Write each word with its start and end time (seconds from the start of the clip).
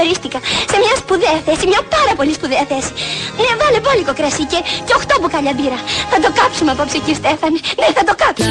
διορίστηκα 0.00 0.38
σε 0.70 0.76
μια 0.82 0.94
σπουδαία 1.00 1.38
θέση, 1.46 1.64
μια 1.72 1.82
πάρα 1.94 2.12
πολύ 2.18 2.32
σπουδαία 2.38 2.64
θέση. 2.72 2.92
Ναι, 3.40 3.50
βάλε 3.60 3.78
μπόλικο 3.84 4.12
κρασί 4.18 4.44
και, 4.52 4.60
και 4.86 4.94
8 5.14 5.20
μπουκάλια 5.20 5.52
μπύρα. 5.56 5.78
Θα 6.10 6.16
το 6.24 6.28
κάψουμε 6.38 6.70
απόψε 6.74 6.96
εκεί, 7.00 7.12
Στέφανε. 7.20 7.58
Ναι, 7.80 7.86
θα 7.96 8.02
το 8.08 8.14
κάψουμε. 8.22 8.48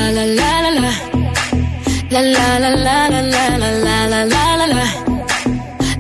La 2.16 2.22
la 2.36 2.48
la 2.64 2.72
la 2.86 2.98
la 3.14 3.20
la 3.34 3.46
la 3.62 3.70
la 3.74 4.00
la 4.14 4.22
la 4.24 4.56
la 4.60 4.66
la 4.74 4.88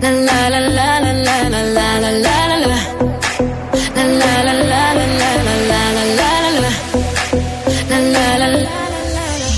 La 0.03 0.09
la 0.27 0.39
la 0.53 0.59
la 0.77 0.87
la 1.03 1.11
la 1.27 1.35
la 1.53 1.61
la 1.63 1.77
la 1.77 2.01
la 2.03 2.41
la 2.49 2.57
la 2.65 2.79
La 3.97 4.03
la 4.19 4.31
la 4.47 4.53
la 4.71 4.83
la 4.97 5.05
la 5.19 5.29
la 5.29 5.49
la 5.49 5.69
la 5.69 5.83
la 6.19 6.31
la 6.39 6.59
la 6.63 6.71
La 7.89 7.97
la 8.15 8.25
la 8.41 8.47
la 8.55 8.61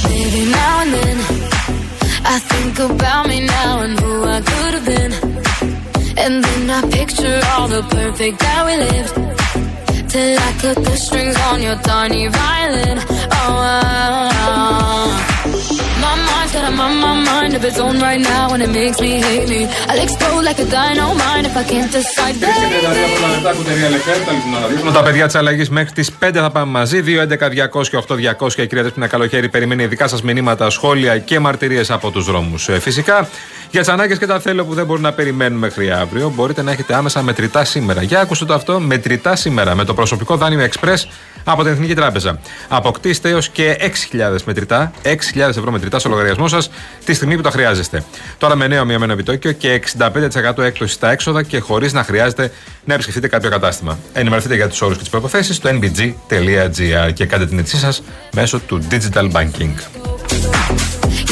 Baby 0.10 0.42
now 0.58 0.74
and 0.84 0.92
then 0.96 1.18
I 2.34 2.38
think 2.52 2.80
about 2.80 3.28
me 3.30 3.38
now 3.46 3.80
and 3.86 4.00
who 4.00 4.12
I 4.26 4.42
could 4.42 4.74
have 4.74 4.86
been 4.86 5.31
And 6.24 6.44
then 6.44 6.70
I 6.70 6.82
picture 7.00 7.40
all 7.52 7.68
the 7.68 7.82
perfect 7.82 8.40
that 8.40 8.62
we 8.68 8.74
lived 8.78 9.16
Till 10.12 10.38
I 10.48 10.52
cut 10.62 10.78
the 10.88 10.96
strings 10.96 11.36
on 11.50 11.58
your 11.64 11.78
tiny 11.78 12.28
violin 12.28 12.98
Oh, 13.32 13.50
oh, 13.50 14.30
oh. 14.44 15.32
My 16.04 16.16
mind's 16.28 16.52
got 16.54 16.66
a 16.70 16.74
mind, 16.80 17.00
my 17.08 17.14
mind 17.32 17.54
of 17.58 17.64
its 17.70 17.80
own 17.86 17.98
right 18.08 18.22
now, 18.34 18.46
and 18.54 18.62
it 18.66 18.72
makes 18.82 19.00
me 19.06 19.12
hate 19.28 19.48
me. 19.54 19.62
I'll 19.90 20.02
explode 20.06 20.44
like 20.50 20.60
a 20.66 20.68
dynamite 20.78 21.46
if 21.50 21.56
I 21.62 21.64
can't 21.72 21.92
decide. 21.98 22.36
Με 24.84 24.92
τα 24.92 25.04
παιδιά 25.04 25.28
τη 25.28 25.38
αλλαγή 25.38 25.66
μέχρι 25.70 25.92
τι 25.92 26.12
5 26.20 26.30
θα 26.34 26.52
πάμε 26.52 26.72
μαζί. 26.72 27.04
2, 27.06 27.20
11, 27.20 27.80
200 27.80 27.88
και 27.88 27.98
8, 28.08 28.16
200 28.46 28.54
και 28.54 28.62
η 28.62 28.68
κυρία 28.68 28.84
Δέσποινα 28.84 29.08
Καλοχέρη 29.08 29.50
περιμένει 29.50 29.86
δικά 29.88 30.08
σα 30.08 30.24
μηνύματα, 30.24 30.70
σχόλια 30.70 31.18
και 31.18 31.40
μαρτυρίε 31.40 31.84
από 31.88 32.12
του 32.12 32.22
δρόμου. 32.22 32.58
Φυσικά 32.58 33.28
για 33.72 33.80
τις 33.80 33.90
ανάγκες 33.90 34.18
και 34.18 34.26
τα 34.26 34.40
θέλω 34.40 34.66
που 34.66 34.74
δεν 34.74 34.86
μπορούν 34.86 35.02
να 35.02 35.14
περιμένουν 35.14 35.60
μέχρι 35.60 35.92
αύριο, 35.92 36.32
μπορείτε 36.36 36.62
να 36.62 36.72
έχετε 36.72 36.96
άμεσα 36.96 37.22
μετρητά 37.22 37.66
σήμερα. 37.66 38.02
Για 38.02 38.20
άκουστε 38.20 38.46
το 38.46 38.54
αυτό, 38.54 38.80
μετρητά 38.80 39.36
σήμερα 39.36 39.76
με 39.76 39.84
το 39.84 39.94
προσωπικό 39.94 40.36
δάνειο 40.36 40.68
Express 40.72 40.98
από 41.44 41.64
την 41.64 41.72
Εθνική 41.72 41.94
Τράπεζα. 41.94 42.40
Αποκτήστε 42.68 43.30
έως 43.30 43.50
και 43.50 43.78
6.000 43.80 44.38
μετρητά, 44.46 44.92
6.000 45.04 45.12
ευρώ 45.38 45.72
μετρητά 45.72 46.00
στο 46.00 46.10
λογαριασμό 46.10 46.48
σας 46.48 46.70
τη 47.06 47.14
στιγμή 47.14 47.36
που 47.36 47.42
τα 47.42 47.52
χρειάζεστε. 47.52 48.04
Τώρα 48.38 48.56
με 48.56 48.68
νέο 48.68 48.86
μειωμένο 48.86 49.14
επιτόκιο 49.14 49.52
και 49.52 49.82
65% 50.00 50.58
έκπτωση 50.58 50.94
στα 50.94 51.12
έξοδα 51.12 51.44
και 51.44 51.60
χωρίς 51.60 51.94
να 51.94 52.04
χρειάζεται 52.04 52.52
να 52.86 52.94
επισκεφτείτε 52.94 53.28
κάποιο 53.28 53.50
κατάστημα. 53.50 53.98
Ενημερωθείτε 54.14 54.56
για 54.56 54.70
τους 54.70 54.82
όρους 54.82 54.96
και 54.96 55.02
τις 55.02 55.12
προποθέσει 55.12 55.54
στο 55.54 55.70
nbg.gr 55.70 57.14
και 57.14 57.26
κάντε 57.26 57.46
την 57.46 57.60
αιτησή 57.60 57.78
σας 57.78 58.04
μέσω 58.34 58.60
του 58.60 58.88
Digital 58.92 59.32
Banking. 59.32 60.01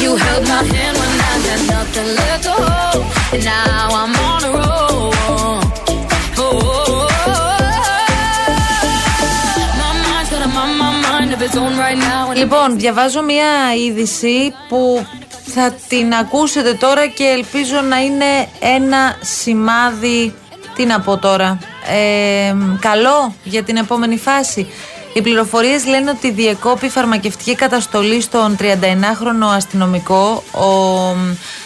You 0.02 0.10
held 0.24 0.44
my 0.54 0.62
hand 0.72 0.94
when 1.00 1.12
I 1.32 1.34
had 1.46 1.62
nothing 1.74 2.08
left 2.18 2.42
to 2.46 2.52
hold. 2.66 3.02
And 3.34 3.42
now 3.44 3.86
I'm 4.00 4.14
on 4.30 4.40
a 4.48 4.50
roll. 4.58 5.12
Oh, 6.42 7.08
My 9.80 9.90
mind's 10.02 10.30
got 10.32 10.42
a 10.48 10.50
mind, 10.56 10.74
my 10.84 10.90
mind 11.08 11.30
of 11.36 11.40
its 11.46 11.56
own 11.62 11.74
right 11.84 11.98
now. 11.98 12.34
Λοιπόν, 12.34 12.78
διαβάζω 12.78 13.22
μια 13.22 13.74
είδηση 13.86 14.54
που 14.68 15.06
θα 15.54 15.74
την 15.88 16.14
ακούσετε 16.14 16.74
τώρα 16.74 17.06
και 17.06 17.24
ελπίζω 17.24 17.80
να 17.80 18.00
είναι 18.02 18.48
ένα 18.60 19.16
σημάδι, 19.20 20.34
τι 20.74 20.84
να 20.84 21.00
πω 21.00 21.16
τώρα, 21.18 21.58
ε, 21.90 22.54
καλό 22.80 23.34
για 23.44 23.62
την 23.62 23.76
επόμενη 23.76 24.16
φάση. 24.16 24.66
Οι 25.12 25.22
πληροφορίες 25.22 25.86
λένε 25.86 26.10
ότι 26.10 26.30
διεκόπη 26.30 26.88
φαρμακευτική 26.88 27.54
καταστολή 27.54 28.20
στον 28.20 28.56
39χρονο 28.58 29.54
αστυνομικό. 29.54 30.42
Ο 30.52 31.16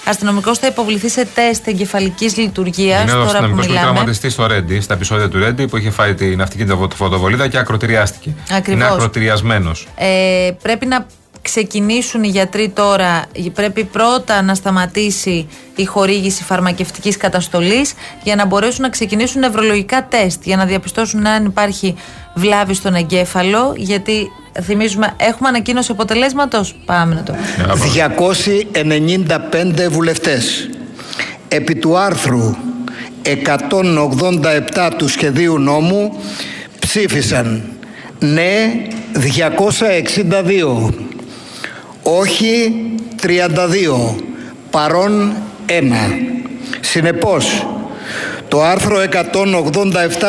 αστυνομικός 0.05 0.59
θα 0.59 0.67
υποβληθεί 0.67 1.09
σε 1.09 1.29
τεστ 1.35 1.67
εγκεφαλικής 1.67 2.37
λειτουργίας. 2.37 3.03
Είναι 3.03 3.13
ο 3.13 3.23
αστυνομικός 3.23 3.67
που 3.67 3.73
τραυματιστεί 3.73 4.31
στο 4.31 4.47
Ρέντι, 4.47 4.81
στα 4.81 4.95
επεισόδια 4.95 5.29
του 5.29 5.39
Ρέντι, 5.39 5.67
που 5.67 5.77
είχε 5.77 5.91
φάει 5.91 6.15
την 6.15 6.39
ναυτική 6.39 6.67
φωτοβολίδα 6.95 7.49
και 7.49 7.59
ακροτηριάστηκε. 7.59 8.35
Ακριβώς. 8.51 8.85
Είναι 8.85 8.95
ακροτηριασμένος. 8.95 9.87
Ε, 9.97 10.51
πρέπει 10.63 10.87
να 10.87 11.07
ξεκινήσουν 11.45 12.23
οι 12.23 12.29
γιατροί 12.29 12.69
τώρα, 12.69 13.25
πρέπει 13.55 13.85
πρώτα 13.85 14.43
να 14.43 14.55
σταματήσει 14.55 15.49
η 15.77 15.85
χορήγηση 15.85 16.43
φαρμακευτικής 16.45 17.17
καταστολής 17.17 17.95
για 18.23 18.37
να 18.37 18.47
μπορέσουν 18.47 18.83
να 18.83 18.89
ξεκινήσουν 18.89 19.41
νευρολογικά 19.41 20.07
τεστ 20.09 20.41
για 20.45 20.57
να 20.57 20.65
διαπιστώσουν 20.65 21.27
αν 21.27 21.45
υπάρχει 21.45 21.95
βλάβη 22.35 22.75
στον 22.75 22.95
εγκέφαλο 22.95 23.75
γιατί 23.77 24.27
θυμίζουμε 24.63 25.15
έχουμε 25.17 25.49
ανακοίνωση 25.49 25.93
αποτελέσματος; 25.93 26.77
Πάμε 26.85 27.15
να 27.15 27.23
το 27.23 27.35
295 29.85 29.89
βουλευτές. 29.91 30.71
Επί 31.49 31.75
του 31.75 31.99
άρθρου 31.99 32.55
187 33.23 34.91
του 34.97 35.09
σχεδίου 35.09 35.59
νόμου 35.59 36.21
ψήφισαν 36.79 37.63
ναι 38.19 38.73
262 40.89 41.14
όχι 42.05 42.75
32 43.23 44.15
παρόν 44.71 45.33
1 45.69 45.73
συνεπώς 46.81 47.67
το 48.49 48.63
άρθρο 48.63 48.97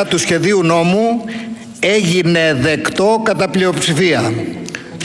187 0.02 0.06
του 0.10 0.18
σχεδίου 0.18 0.64
νόμου 0.64 1.24
έγινε 1.80 2.58
δεκτό 2.62 3.22
κατά 3.24 3.50
πλειοψηφία. 3.50 4.34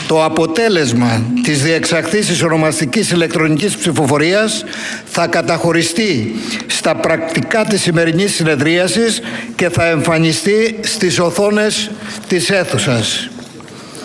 Το 0.09 0.25
αποτέλεσμα 0.25 1.22
της 1.42 1.62
διεξαχθής 1.62 2.42
ονομαστικής 2.42 3.10
ηλεκτρονικής 3.10 3.76
ψηφοφορίας 3.76 4.64
θα 5.04 5.26
καταχωριστεί 5.26 6.34
στα 6.66 6.94
πρακτικά 6.97 7.64
της 7.64 7.80
σημερινής 7.80 8.34
συνεδρίασης 8.34 9.20
και 9.54 9.69
θα 9.69 9.86
εμφανιστεί 9.86 10.78
στις 10.80 11.19
οθόνες 11.19 11.91
της 12.28 12.50
αίθουσας. 12.50 13.30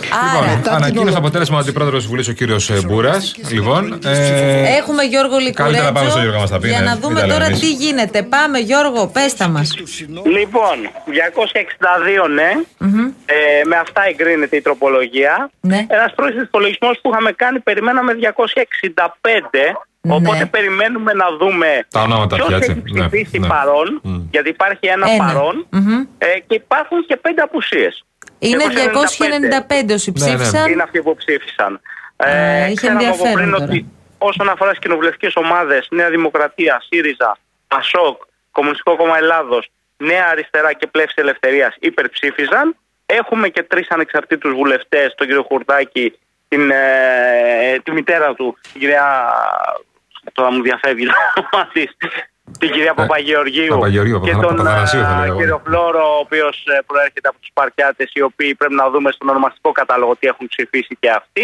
Λοιπόν, 0.05 0.73
ανακοίνωσε 0.73 1.17
αποτέλεσμα 1.17 1.57
ότι 1.57 1.71
πρόεδρο 1.71 1.97
της 1.97 2.05
Βουλής 2.05 2.27
ο 2.27 2.31
κύριος 2.31 2.69
ε, 2.69 2.81
Μπούρας. 2.85 3.35
Λοιπόν, 3.51 3.99
ε, 4.05 4.75
Έχουμε 4.77 5.03
Γιώργο 5.03 5.37
Λικουρέτζο. 5.37 5.63
Καλύτερα 5.63 5.91
πάμε 5.91 6.09
στο 6.09 6.19
Γιώργο 6.19 6.39
μας 6.39 6.49
τα 6.49 6.59
πει. 6.59 6.67
Για 6.67 6.79
ναι, 6.79 6.85
να 6.85 6.95
δούμε 6.95 7.21
τώρα 7.21 7.47
τι 7.47 7.71
γίνεται. 7.71 8.23
Πάμε, 8.23 8.59
Γιώργο, 8.59 9.07
πέστα 9.07 9.47
μας. 9.47 9.77
Λοιπόν, 10.25 10.77
262 12.25 12.27
ναι. 12.29 12.51
Ε, 13.25 13.65
με 13.65 13.75
αυτά 13.75 14.01
εγκρίνεται 14.09 14.55
η 14.55 14.61
τροπολογία. 14.61 15.49
Ναι. 15.59 15.85
Ένας 15.87 16.13
πρώτο 16.15 16.41
υπολογισμό 16.41 16.89
που 17.01 17.09
είχαμε 17.11 17.31
κάνει 17.31 17.59
περιμέναμε 17.59 18.13
265. 18.13 19.75
Οπότε 20.09 20.45
περιμένουμε 20.45 21.13
να 21.13 21.25
δούμε 21.39 21.85
Τα 21.89 22.01
ονόματα 22.01 22.35
ποιος 22.35 22.47
πια, 22.47 22.57
έτσι. 22.57 22.71
έχει 22.71 22.81
Ναι, 22.99 23.07
ψηφίσει 23.07 23.39
ναι. 23.39 23.47
παρόν, 23.47 23.99
Μμ. 24.03 24.17
γιατί 24.31 24.49
υπάρχει 24.49 24.87
ένα, 24.87 25.09
Ένα. 25.11 25.25
παρόν 25.25 25.67
Μμμ. 25.69 26.05
ε, 26.17 26.25
και 26.47 26.55
υπάρχουν 26.55 27.05
και 27.05 27.15
πέντε 27.17 27.41
απουσίες. 27.41 28.05
Είναι 28.39 28.63
295 28.67 29.93
όσοι 29.93 30.11
Ναι, 30.11 30.25
ναι. 30.25 30.35
ψήφισαν. 30.35 30.71
Είναι 30.71 30.83
αυτοί 30.83 31.01
που 31.01 31.15
ψήφισαν. 31.15 31.81
Α, 32.15 32.27
είχε 32.65 32.73
ξέραμε 32.75 33.05
από 33.07 33.13
ενδιαφέρον 33.13 33.33
πριν 33.35 33.51
τώρα. 33.51 33.63
ότι 33.63 33.85
όσον 34.17 34.49
αφορά 34.49 34.71
τι 34.71 34.79
κοινοβουλευτικές 34.79 35.35
ομάδες, 35.35 35.87
Νέα 35.91 36.09
Δημοκρατία, 36.09 36.81
ΣΥΡΙΖΑ, 36.89 37.37
ΑΣΟΚ, 37.67 38.21
Κομμουνιστικό 38.51 38.95
Κόμμα 38.95 39.17
Ελλάδος, 39.17 39.69
Νέα 39.97 40.25
Αριστερά 40.31 40.73
και 40.73 40.87
Πλεύση 40.87 41.15
Ελευθερίας 41.17 41.75
υπερψήφισαν. 41.79 42.75
Έχουμε 43.05 43.47
και 43.49 43.63
τρεις 43.63 43.89
ανεξαρτήτους 43.89 44.53
βουλευτές, 44.53 45.13
τον 45.17 45.27
κύριο 45.27 45.43
Χουρδάκη, 45.43 46.13
την, 46.47 46.71
ε, 46.71 47.79
τη 47.83 47.91
μητέρα 47.91 48.33
του, 48.33 48.57
την 48.71 48.81
κυρία. 48.81 49.03
Τώρα 50.37 50.51
μου 50.51 50.61
διαφεύγει 50.61 51.05
το 51.05 51.13
όνομα 51.35 51.63
της, 51.73 51.89
την 52.61 52.69
κυρία 52.71 52.93
Ε, 52.97 52.99
Παπαγεωργίου 53.01 53.73
Παπαγεωργίου, 53.77 54.19
και 54.19 54.31
από 54.31 54.41
τον 54.47 54.55
Παπαθανασίου 54.55 55.01
θα 55.01 55.15
ε, 55.15 55.19
λέγαμε. 55.19 55.39
κύριο 55.39 55.61
Φλόρο, 55.65 56.05
ο 56.15 56.19
οποίος 56.25 56.55
προέρχεται 56.85 57.27
από 57.31 57.37
τους 57.39 57.49
Σπαρτιάτε, 57.53 58.03
οι 58.13 58.21
οποίοι 58.21 58.55
πρέπει 58.55 58.73
να 58.73 58.89
δούμε 58.89 59.09
στον 59.11 59.29
ονομαστικό 59.29 59.71
κατάλογο 59.71 60.15
τι 60.19 60.27
έχουν 60.27 60.47
ψηφίσει 60.47 60.97
και 60.99 61.09
αυτοί. 61.09 61.43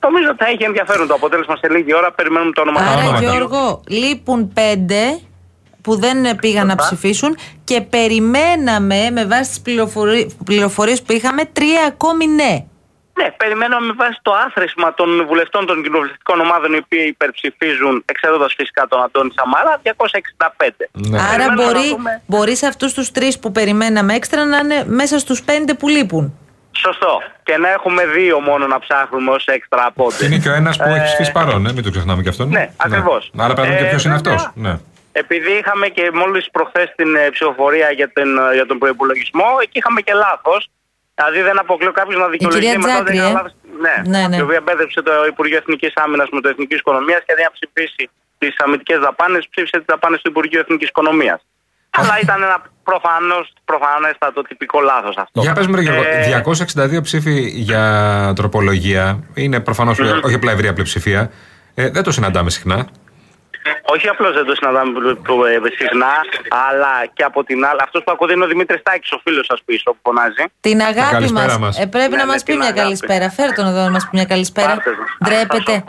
Νομίζω 0.00 0.28
ότι 0.28 0.44
θα 0.44 0.50
έχει 0.50 0.64
ενδιαφέρον 0.64 1.06
το 1.06 1.14
αποτέλεσμα 1.14 1.56
σε 1.56 1.68
λίγη 1.68 1.94
ώρα. 1.94 2.12
Περιμένουμε 2.12 2.52
το 2.52 2.60
ονομαστικό 2.60 2.98
Άρα, 2.98 3.08
ονόματα. 3.08 3.30
Γιώργο, 3.30 3.82
λείπουν 3.88 4.52
πέντε 4.52 5.02
που 5.82 5.96
δεν 5.96 6.36
πήγαν 6.36 6.66
να 6.66 6.76
ψηφίσουν 6.76 7.36
και 7.64 7.80
περιμέναμε 7.80 9.10
με 9.10 9.24
βάση 9.26 9.62
τις 9.62 10.36
πληροφορίες 10.44 11.02
που 11.02 11.12
είχαμε 11.12 11.44
τρία 11.44 11.84
ακόμη 11.86 12.26
ναι. 12.26 12.64
Ναι, 13.18 13.30
περιμένουμε 13.30 13.86
με 13.86 13.92
βάση 13.92 14.18
το 14.22 14.32
άθροισμα 14.46 14.94
των 14.94 15.26
βουλευτών 15.26 15.66
των 15.66 15.82
κοινοβουλευτικών 15.82 16.40
ομάδων 16.40 16.72
οι 16.72 16.76
οποίοι 16.84 17.04
υπερψηφίζουν, 17.08 18.02
εξαιρώντα 18.06 18.48
φυσικά 18.56 18.86
τον 18.86 19.02
Αντώνη 19.02 19.30
Σαμαρά, 19.36 19.80
265. 19.82 20.88
Ναι. 20.92 21.18
Άρα 21.20 21.28
Περιμένουμε 21.30 21.62
μπορεί, 21.64 21.88
να 21.88 21.96
δούμε. 21.96 22.22
μπορείς 22.26 22.58
σε 22.58 22.66
αυτούς 22.66 22.92
τους 22.92 23.10
τρεις 23.10 23.38
που 23.38 23.52
περιμέναμε 23.52 24.14
έξτρα 24.14 24.44
να 24.44 24.58
είναι 24.58 24.84
μέσα 24.86 25.18
στους 25.18 25.42
πέντε 25.42 25.74
που 25.74 25.88
λείπουν. 25.88 26.38
Σωστό. 26.72 27.22
Και 27.42 27.56
να 27.56 27.68
έχουμε 27.68 28.06
δύο 28.06 28.40
μόνο 28.40 28.66
να 28.66 28.78
ψάχνουμε 28.78 29.30
ως 29.30 29.46
έξτρα 29.46 29.86
απόντε. 29.86 30.24
Είναι 30.24 30.38
και 30.38 30.48
ο 30.48 30.52
ένας 30.52 30.76
που 30.76 30.88
έχει 30.88 31.04
ψηφίσει 31.04 31.32
παρόν, 31.32 31.66
ε, 31.66 31.72
μην 31.72 31.82
το 31.82 31.90
ξεχνάμε 31.90 32.22
και 32.22 32.28
αυτόν. 32.28 32.48
Ναι, 32.48 32.70
ακριβώς. 32.76 33.30
Άρα 33.36 33.54
πρέπει 33.54 33.68
να 33.68 33.74
δούμε 33.74 33.78
και 33.78 33.86
Ε, 33.86 33.90
ποιος 33.90 34.04
είναι 34.04 34.14
βέβαια, 34.14 34.34
αυτός. 34.34 34.50
Ναι. 34.54 34.78
Επειδή 35.12 35.50
είχαμε 35.52 35.88
και 35.88 36.10
μόλις 36.14 36.50
προχθές 36.50 36.92
την 36.96 37.16
ε, 37.16 37.30
ψηφοφορία 37.30 37.90
για, 37.90 38.08
την, 38.08 38.38
ε, 38.38 38.54
για 38.54 38.66
τον 38.66 38.78
προπολογισμό, 38.78 39.44
εκεί 39.62 39.78
είχαμε 39.78 40.00
και 40.00 40.12
λάθος. 40.14 40.70
Δηλαδή 41.18 41.40
δεν 41.48 41.58
αποκλείω 41.64 41.92
κάποιος 42.00 42.18
να 42.22 42.28
δικαιολογηθεί 42.28 42.76
κυρία 42.76 42.78
μετά 42.86 42.94
Τζάκρη, 42.94 43.18
ε. 43.18 43.32
λάθος. 43.32 43.52
Ναι, 43.84 43.96
Ναι, 44.14 44.22
ναι. 44.28 44.36
η 44.36 44.40
οποία 44.46 44.60
μπέδεψε 44.64 45.00
το 45.08 45.12
Υπουργείο 45.32 45.58
Εθνικής 45.62 45.92
Άμυνας 46.04 46.28
με 46.32 46.40
το 46.40 46.48
Εθνικής 46.48 46.78
Οικονομίας 46.78 47.20
και 47.26 47.32
δεν 47.36 47.44
να 47.48 47.52
ψηφίσει 47.58 48.04
τις 48.38 48.54
αμυντικές 48.64 48.98
δαπάνες, 49.06 49.42
ψήφισε 49.50 49.76
τις 49.76 49.88
δαπάνες 49.92 50.20
του 50.22 50.28
Υπουργείου 50.34 50.60
Εθνικής 50.64 50.88
Οικονομίας. 50.88 51.40
Αλλά 51.90 52.14
ήταν 52.22 52.42
ένα 52.42 52.62
προφανώς, 52.82 53.52
προφανέστατο 53.64 54.42
τυπικό 54.42 54.80
λάθος 54.80 55.16
αυτό. 55.16 55.40
Για 55.40 55.52
πες 55.52 55.66
μου, 55.66 55.74
ρε 55.74 55.82
Γιώργο, 55.82 56.02
Ε, 56.02 56.22
262 56.22 57.02
ψήφοι 57.02 57.36
για 57.54 57.82
τροπολογία. 58.36 59.04
Είναι 59.34 59.60
προφανώς 59.60 59.98
όχι 59.98 60.34
απλά 60.34 60.52
ευρεία 60.52 60.72
πλειοψηφία. 60.72 61.30
Ε, 61.74 61.90
δεν 61.90 62.02
το 62.02 62.10
συναντάμε 62.12 62.50
συχνά. 62.50 62.88
Όχι 63.92 64.08
απλώς 64.08 64.32
δεν 64.34 64.44
το 64.44 64.54
συναντάμε 64.54 64.92
που- 64.92 65.22
που- 65.22 65.44
ε, 65.44 65.58
συχνά, 65.78 66.14
αλλά 66.68 66.92
και 67.12 67.22
από 67.22 67.44
την 67.44 67.64
άλλη. 67.64 67.80
Αυτός 67.82 68.02
που 68.04 68.12
ακούτε 68.12 68.32
είναι 68.32 68.44
ο 68.44 68.46
Δημήτρης 68.46 68.82
Τάκης, 68.82 69.12
ο 69.12 69.20
φίλος 69.24 69.46
σας 69.46 69.62
πίσω 69.64 69.90
που 69.92 69.98
φωνάζει. 70.02 70.44
Την 70.60 70.80
αγάπη 70.80 71.12
καλησπέρα 71.12 71.46
μας. 71.46 71.58
μας. 71.58 71.78
Ε, 71.80 71.86
πρέπει 71.86 72.10
Ναι, 72.10 72.16
να 72.16 72.24
ναι, 72.24 72.32
μας 72.32 72.42
πει 72.42 72.50
την 72.50 72.56
μια 72.60 72.66
αγάπη. 72.68 72.80
καλησπέρα. 72.82 73.30
Φέρ 73.30 73.52
τον 73.54 73.66
εδώ 73.66 73.82
να 73.82 73.90
μας 73.90 74.02
πει 74.04 74.10
μια 74.12 74.24
καλησπέρα. 74.24 74.66
Πάρτε 74.66 74.90
το. 74.90 75.24
Ντρέπεται. 75.24 75.84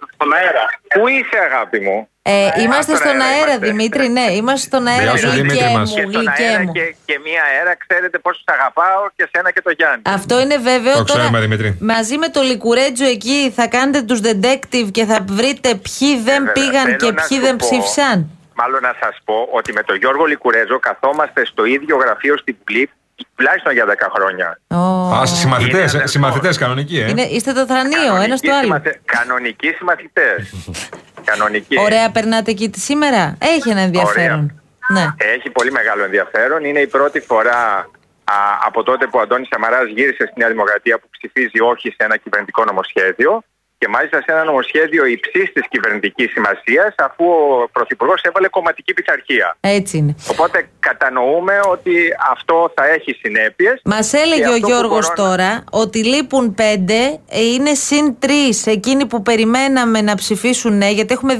Σασοπούλου 0.00 0.14
στον 0.14 0.32
αέρα. 0.38 0.64
Πού 0.94 1.02
είσαι, 1.08 1.38
αγάπη 1.48 1.78
μου; 1.86 1.98
Ε, 2.22 2.32
είμαστε 2.62 2.92
στον 2.94 3.06
στον 3.06 3.20
αέρα 3.20 3.34
αέρα, 3.34 3.52
είμαστε. 3.52 3.66
Δημήτρη, 3.70 4.06
ναι. 4.18 4.26
Είμαστε 4.40 4.66
στον 4.70 4.86
αέρα, 4.86 5.02
Γεια 5.02 5.16
σου, 5.16 5.28
γλυκέ 5.28 5.42
Δημήτρη 5.42 5.72
μας. 5.76 5.88
μου, 5.90 5.96
Και 5.96 6.00
στον 6.10 6.12
γλυκέ 6.22 6.42
αέρα 6.42 6.62
μου. 6.62 6.72
και, 6.72 6.84
και 7.08 7.16
μία 7.26 7.42
αέρα, 7.50 7.72
ξέρετε 7.84 8.16
πόσο 8.18 8.40
σ' 8.46 8.52
αγαπάω 8.56 9.02
και 9.16 9.24
σένα 9.32 9.50
και 9.54 9.62
το 9.66 9.70
Γιάννη. 9.78 10.02
Αυτό 10.18 10.34
είναι 10.40 10.56
βέβαιο. 10.70 10.94
Το 10.96 11.04
Τώρα, 11.04 11.18
ξέρουμε, 11.18 11.40
Δημήτρη. 11.40 11.68
μαζί 11.80 12.16
με 12.22 12.28
το 12.28 12.40
Λικουρέτζο 12.50 13.06
εκεί 13.16 13.38
θα 13.58 13.66
κάνετε 13.74 14.00
τους 14.08 14.20
detective 14.28 14.88
και 14.96 15.04
θα 15.10 15.18
βρείτε 15.38 15.68
ποιοι 15.86 16.10
δεν 16.28 16.40
Βέβαια, 16.44 16.52
πήγαν 16.52 16.84
θέλω 16.84 16.96
και 17.02 17.10
να 17.18 17.22
ποιοι 17.26 17.36
σου 17.38 17.44
δεν 17.46 17.56
πω, 17.56 17.66
ψήφισαν. 17.66 18.18
Μάλλον 18.60 18.80
να 18.82 18.94
σας 19.00 19.14
πω 19.24 19.48
ότι 19.58 19.72
με 19.72 19.82
τον 19.82 19.96
Γιώργο 19.96 20.24
Λικουρέζο 20.24 20.78
καθόμαστε 20.78 21.44
στο 21.46 21.64
ίδιο 21.64 21.96
γραφείο 21.96 22.36
στην 22.38 22.56
Βουλή 22.66 22.90
τουλάχιστον 23.36 23.72
για 23.72 23.84
10 23.86 24.08
χρόνια. 24.14 24.60
Ω. 24.68 25.14
Α, 25.14 25.26
συμμαθητές, 25.26 25.72
Είναι 25.72 25.82
αδερφός. 25.82 26.10
συμμαθητές 26.10 26.58
κανονικοί, 26.58 26.98
ε. 27.00 27.08
Είναι, 27.08 27.22
είστε 27.22 27.52
το 27.52 27.66
θρανείο, 27.66 28.00
ένα 28.00 28.12
Κανονικοί 28.12 28.46
του 28.48 28.54
άλλου. 28.54 28.62
συμμαθε- 28.64 29.00
Κανονικοί 29.04 29.68
συμμαθητές. 29.68 30.54
Κανονικοί. 31.30 31.78
Ωραία, 31.80 32.10
περνάτε 32.10 32.50
εκεί 32.50 32.68
τη 32.70 32.80
σήμερα. 32.80 33.36
Έχει 33.40 33.70
ένα 33.70 33.80
ενδιαφέρον. 33.80 34.60
Ναι. 34.92 35.06
Έχει 35.16 35.50
πολύ 35.50 35.70
μεγάλο 35.72 36.04
ενδιαφέρον. 36.04 36.64
Είναι 36.64 36.80
η 36.80 36.86
πρώτη 36.86 37.20
φορά 37.20 37.88
α, 38.24 38.34
από 38.66 38.82
τότε 38.82 39.06
που 39.06 39.18
ο 39.18 39.20
Αντώνης 39.20 39.48
Σαμαράς 39.50 39.86
γύρισε 39.88 40.26
στη 40.30 40.34
Νέα 40.40 40.48
Δημοκρατία 40.48 40.98
που 40.98 41.08
ψηφίζει 41.10 41.60
όχι 41.60 41.88
σε 41.88 41.96
ένα 41.96 42.16
κυβερνητικό 42.16 42.64
νομοσχέδιο 42.64 43.42
και 43.80 43.88
μάλιστα 43.88 44.18
σε 44.24 44.32
ένα 44.32 44.44
νομοσχέδιο 44.44 45.04
υψής 45.06 45.52
της 45.52 45.64
κυβερνητικής 45.68 46.30
σημασίας, 46.30 46.94
αφού 46.98 47.24
ο 47.24 47.68
Πρωθυπουργός 47.72 48.22
έβαλε 48.22 48.48
κομματική 48.48 48.92
πειθαρχία. 48.94 49.56
Έτσι 49.60 49.96
είναι. 49.96 50.14
Οπότε 50.30 50.68
κατανοούμε 50.80 51.60
ότι 51.70 51.94
αυτό 52.30 52.72
θα 52.74 52.84
έχει 52.88 53.12
συνέπειες. 53.22 53.80
Μας 53.84 54.12
έλεγε 54.12 54.48
ο 54.48 54.56
Γιώργος 54.56 55.12
τώρα 55.14 55.64
ότι 55.70 56.04
λείπουν 56.04 56.54
πέντε, 56.54 56.98
ε, 57.30 57.40
είναι 57.54 57.74
συν 57.74 58.18
τρεις 58.18 58.66
εκείνοι 58.66 59.06
που 59.06 59.22
περιμέναμε 59.22 60.00
να 60.00 60.14
ψηφίσουν 60.14 60.76
ναι, 60.76 60.90
γιατί 60.90 61.14
έχουμε 61.14 61.38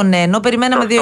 2,62 0.00 0.04
ναι, 0.04 0.16
ενώ 0.16 0.40
περιμέναμε 0.40 0.84
2,65. 0.88 0.96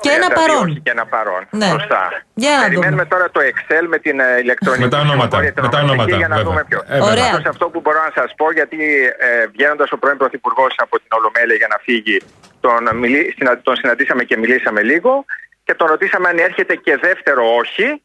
Και 0.00 0.10
ένα 0.10 0.28
παρόν. 0.38 0.68
Όχι 0.68 0.80
και 0.80 0.90
ένα 0.90 1.06
παρόν. 1.06 1.46
Ναι. 1.50 1.66
Σωστά. 1.66 2.02
Για 2.34 2.50
να 2.56 2.62
Περιμένουμε 2.62 2.90
δούμε. 2.90 3.04
τώρα 3.04 3.26
το 3.30 3.40
Excel 3.50 3.84
με 3.88 3.98
την 3.98 4.20
ε, 4.20 4.24
ηλεκτρονική 4.44 4.82
Με 4.82 4.88
τα 4.88 4.98
ονόματα, 4.98 5.36
ψηφοφορία, 5.36 5.52
την 5.52 5.62
με 5.64 5.68
τα 5.68 5.78
ονομαστική, 5.78 6.12
ονόματα, 6.12 6.16
για 6.22 6.28
να 6.28 6.36
βέβαια. 6.36 6.50
δούμε 6.50 6.62
ποιο. 6.68 6.80
Ε, 6.86 6.92
βέβαια. 6.92 7.10
Ωραία. 7.12 7.30
Πάντως 7.30 7.46
αυτό 7.54 7.64
που 7.72 7.80
μπορώ 7.84 8.00
να 8.08 8.12
σας 8.18 8.28
πω, 8.38 8.46
γιατί 8.58 8.80
ε, 9.28 9.35
βγαίνοντας 9.54 9.90
ο 9.92 9.98
πρώην 9.98 10.16
Πρωθυπουργός 10.16 10.74
από 10.76 10.96
την 10.98 11.10
Ολομέλεια 11.18 11.56
για 11.62 11.66
να 11.70 11.78
φύγει, 11.86 12.18
τον, 12.60 12.96
μιλή, 13.00 13.34
συνα- 13.36 13.60
τον 13.62 13.76
συναντήσαμε 13.76 14.22
και 14.24 14.36
μιλήσαμε 14.36 14.82
λίγο 14.82 15.24
και 15.64 15.74
τον 15.74 15.86
ρωτήσαμε 15.92 16.28
αν 16.28 16.38
έρχεται 16.38 16.74
και 16.74 16.96
δεύτερο 17.02 17.42
όχι. 17.62 18.00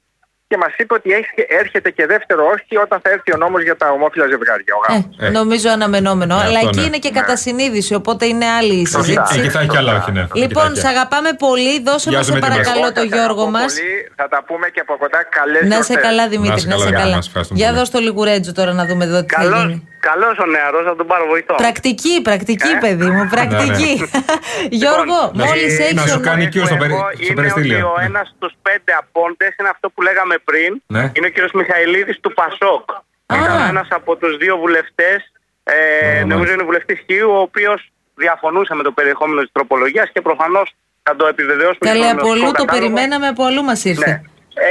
Και 0.48 0.58
μας 0.58 0.74
είπε 0.78 0.94
ότι 0.94 1.12
έχει- 1.12 1.46
έρχεται 1.62 1.90
και 1.90 2.06
δεύτερο 2.06 2.46
όχι 2.56 2.78
όταν 2.78 3.00
θα 3.04 3.10
έρθει 3.10 3.34
ο 3.34 3.38
νόμος 3.38 3.62
για 3.64 3.76
τα 3.76 3.90
ομόφυλα 3.92 4.26
ζευγάρια. 4.28 4.74
Ο 4.76 4.80
γάμος. 4.88 5.06
Ε, 5.20 5.26
Ε. 5.26 5.30
νομίζω 5.30 5.70
αναμενόμενο. 5.70 6.36
Ναι, 6.36 6.42
Αλλά 6.44 6.58
αυτό 6.58 6.68
εκεί 6.68 6.80
ναι. 6.80 6.86
είναι 6.86 6.98
και 6.98 7.10
κατά 7.10 7.36
συνείδηση, 7.36 7.94
οπότε 7.94 8.26
είναι 8.26 8.46
άλλη 8.46 8.74
η 8.74 8.86
Σωστά. 8.86 9.04
συζήτηση. 9.04 9.40
Εκεί 9.40 9.50
θα 9.50 9.60
έχει 9.60 9.70
κι 9.70 9.78
άλλα, 9.78 9.96
όχι, 9.96 10.12
ναι. 10.12 10.20
Εκεί 10.20 10.30
θα 10.30 10.38
Λοιπόν, 10.46 10.66
έχει 10.66 10.76
σε 10.76 10.82
κι 10.82 10.88
άλλα. 10.88 11.00
αγαπάμε 11.00 11.30
πολύ. 11.34 11.82
Δώσε 11.82 12.10
Γεια 12.10 12.18
μας 12.18 12.26
σου, 12.26 12.32
σε 12.34 12.40
Δημήτρη 12.40 12.50
μας. 12.50 12.58
παρακαλώ 12.58 12.86
Εγώ 12.86 12.94
το 12.94 13.02
σας 13.02 13.10
Γιώργο 13.10 13.42
αγαπώ 13.42 13.50
μας. 13.58 13.74
πολύ. 13.74 14.12
Θα 14.16 14.28
τα 14.28 14.44
πούμε 14.44 14.68
και 14.74 14.80
από 14.80 14.98
κοντά. 14.98 15.20
Καλές 15.38 15.64
Να 15.74 15.82
σε 15.90 15.94
καλά, 16.06 16.28
Δημήτρη, 16.28 16.62
Να 16.68 16.70
να 16.74 16.78
σε 16.82 16.86
σε 16.86 16.92
καλά, 16.92 17.02
καλά. 17.04 17.16
μας 17.16 17.28
ευχαριστούμε 17.28 17.60
Για 17.60 17.68
πολύ. 17.70 17.80
δώσ' 17.80 17.90
το 17.96 18.00
λιγουρέτζο 18.00 18.52
τώρα 18.60 18.72
να 18.74 18.86
δούμε 18.86 19.04
εδώ 19.06 19.20
τι 19.26 19.34
θα 19.34 19.42
Καλό 19.42 19.58
γίνει. 19.60 19.88
Καλός 20.10 20.36
ο 20.44 20.46
νεαρός, 20.56 20.84
θα 20.90 20.96
τον 21.00 21.08
πάρω 21.12 21.26
βοηθό. 21.34 21.56
Πρακτική, 21.66 22.14
πρακτική, 22.28 22.72
Ε; 22.76 22.80
παιδί 22.84 23.10
μου, 23.16 23.24
πρακτική. 23.36 23.92
Γιώργο, 24.82 25.20
να 25.34 25.44
σου- 25.46 25.50
μόλι 25.50 25.66
να 25.98 26.02
έχει 26.02 26.10
σου 26.10 26.20
ο 26.22 26.26
κάνει 26.30 26.44
νου- 26.44 26.52
και 26.54 26.60
στο 26.70 26.76
περι- 26.82 26.92
Εγώ 26.94 27.08
στο 27.14 27.24
είναι 27.26 27.34
περιστήλιο. 27.40 27.78
ότι 27.78 27.86
ο 27.94 27.96
Ναι. 28.00 28.06
ένας 28.06 28.26
στους 28.36 28.54
πέντε 28.62 28.92
απόντες 29.04 29.52
είναι 29.60 29.70
αυτό 29.76 29.86
που 29.94 30.02
λέγαμε 30.08 30.36
πριν. 30.50 30.72
Ναι. 30.96 31.04
Είναι 31.16 31.28
ο 31.30 31.30
κύριος 31.34 31.52
Μιχαηλίδης 31.60 32.18
του 32.24 32.32
Πασόκ. 32.40 32.86
Α. 33.32 33.36
Ήταν 33.44 33.68
ένας 33.74 33.88
από 34.00 34.12
τους 34.16 34.38
δύο 34.38 34.54
βουλευτές, 34.64 35.20
ε, 35.64 35.74
μάλιστα. 36.04 36.26
νομίζω 36.26 36.52
είναι 36.54 36.64
βουλευτής 36.64 36.98
Χίου, 37.08 37.30
ο 37.38 37.40
οποίος 37.48 37.80
διαφωνούσε 38.16 38.74
με 38.76 38.84
το 38.84 38.92
περιεχόμενο 38.92 39.42
της 39.42 39.52
τροπολογίας 39.52 40.10
και 40.14 40.22
προφανώς 40.22 40.68
θα 41.04 41.16
το 41.16 41.28
επιβεβαιώσουμε. 41.28 41.86
Καλέ, 41.92 42.04
στο 42.04 42.12
από 42.12 42.26
γνωστικό 42.26 42.46
αλλού 42.46 42.52
το 42.52 42.64
κατάλογο. 42.66 42.92
περιμέναμε, 42.94 43.28
από 43.28 43.44
αλλού 43.46 43.64
μας 43.64 43.84
ήρθε. 43.86 44.22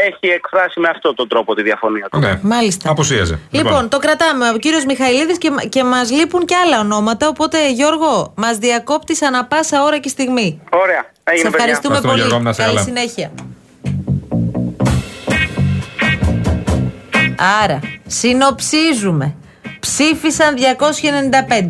Ναι. 0.01 0.07
Έχει 0.09 0.35
εκφράσει 0.35 0.81
με 0.81 0.89
αυτόν 0.89 1.15
τον 1.15 1.29
τρόπο 1.29 1.55
τη 1.55 1.63
διαφωνία 1.63 2.09
του. 2.11 2.19
Ναι. 2.19 2.39
Μάλιστα. 2.43 2.91
Αποσίαζε. 2.91 3.39
Λοιπόν, 3.51 3.89
το 3.89 3.99
κρατάμε. 3.99 4.49
Ο 4.55 4.57
κύριος 4.59 4.85
Μιχαηλίδης 4.85 5.39
και, 5.39 5.51
και 5.69 5.85
μας 5.85 6.11
λείπουν 6.11 6.45
και 6.45 6.55
άλλα 6.65 6.81
ονόματα. 6.81 7.29
Οπότε, 7.29 7.71
Γιώργο, 7.73 8.33
μας 8.37 8.59
διακόπτεις 8.59 9.23
ανα 9.23 9.45
πάσα 9.45 9.83
ώρα 9.83 9.99
και 9.99 10.09
στιγμή. 10.09 10.61
Ωραία. 10.73 11.05
Σε 11.05 11.35
Έγινε, 11.37 11.51
παιδιά. 11.51 11.65
ευχαριστούμε 11.65 11.95
Ευχαριστούμε, 11.97 12.13
πολύ. 12.13 12.21
Γιώργο, 12.21 12.39
να 12.45 12.51
είσαι 12.51 12.63
Καλή 12.63 12.75
καλά. 12.75 12.87
συνέχεια. 12.87 13.31
Άρα, 17.63 17.81
συνοψίζουμε. 18.07 19.35
Ψήφισαν 19.81 20.55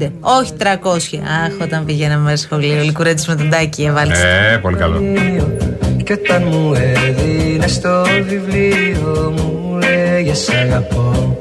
295, 0.00 0.12
όχι 0.20 0.52
300. 0.58 0.64
Αχ, 1.44 1.52
όταν 1.62 1.84
πηγαίναμε 1.84 2.22
μέσα 2.30 2.44
σχολείο, 2.44 2.82
Λικουρέτης 2.82 3.26
με 3.28 3.34
τον 3.34 3.50
Τάκη, 3.50 3.82
έβαλε. 3.84 4.14
Ε, 4.52 4.56
πολύ 4.56 4.76
καλό. 4.76 5.00
Κι 6.10 6.18
όταν 6.24 6.42
μου 6.42 6.74
έδινες 6.74 7.80
το 7.80 8.04
βιβλίο 8.28 9.34
μου 9.36 9.78
λέγε 9.78 10.34
σ' 10.34 10.48
αγαπώ. 10.48 11.38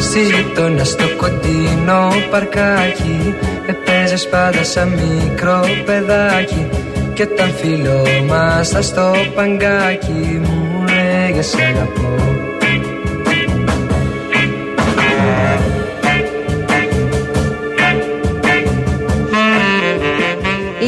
Στις 0.00 0.30
γειτόνια 0.30 0.84
στο 0.84 1.04
κοντινό 1.16 2.08
παρκάκι 2.30 3.34
Επέζες 3.66 4.28
πάντα 4.28 4.64
σαν 4.64 4.88
μικρό 4.88 5.60
παιδάκι. 5.84 6.68
Κι 7.14 7.22
όταν 7.22 7.50
φιλόμασταν 7.50 8.82
στο 8.82 9.12
παγκάκι 9.34 10.40
Μου 10.42 10.84
λέγε 10.84 11.42
σ' 11.42 11.54
αγαπώ 11.54 12.51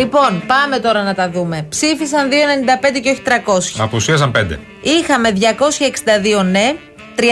Λοιπόν, 0.05 0.43
πάμε 0.47 0.79
τώρα 0.79 1.03
να 1.03 1.15
τα 1.15 1.31
δούμε. 1.31 1.67
Ψήφισαν 1.69 2.29
295 2.31 3.01
και 3.03 3.11
όχι 3.11 3.23
300. 3.25 3.31
Αποσίαζαν 3.79 4.31
πέντε. 4.31 4.59
Είχαμε 4.83 5.33
262 6.41 6.45
ναι, 6.45 6.75
32 7.17 7.23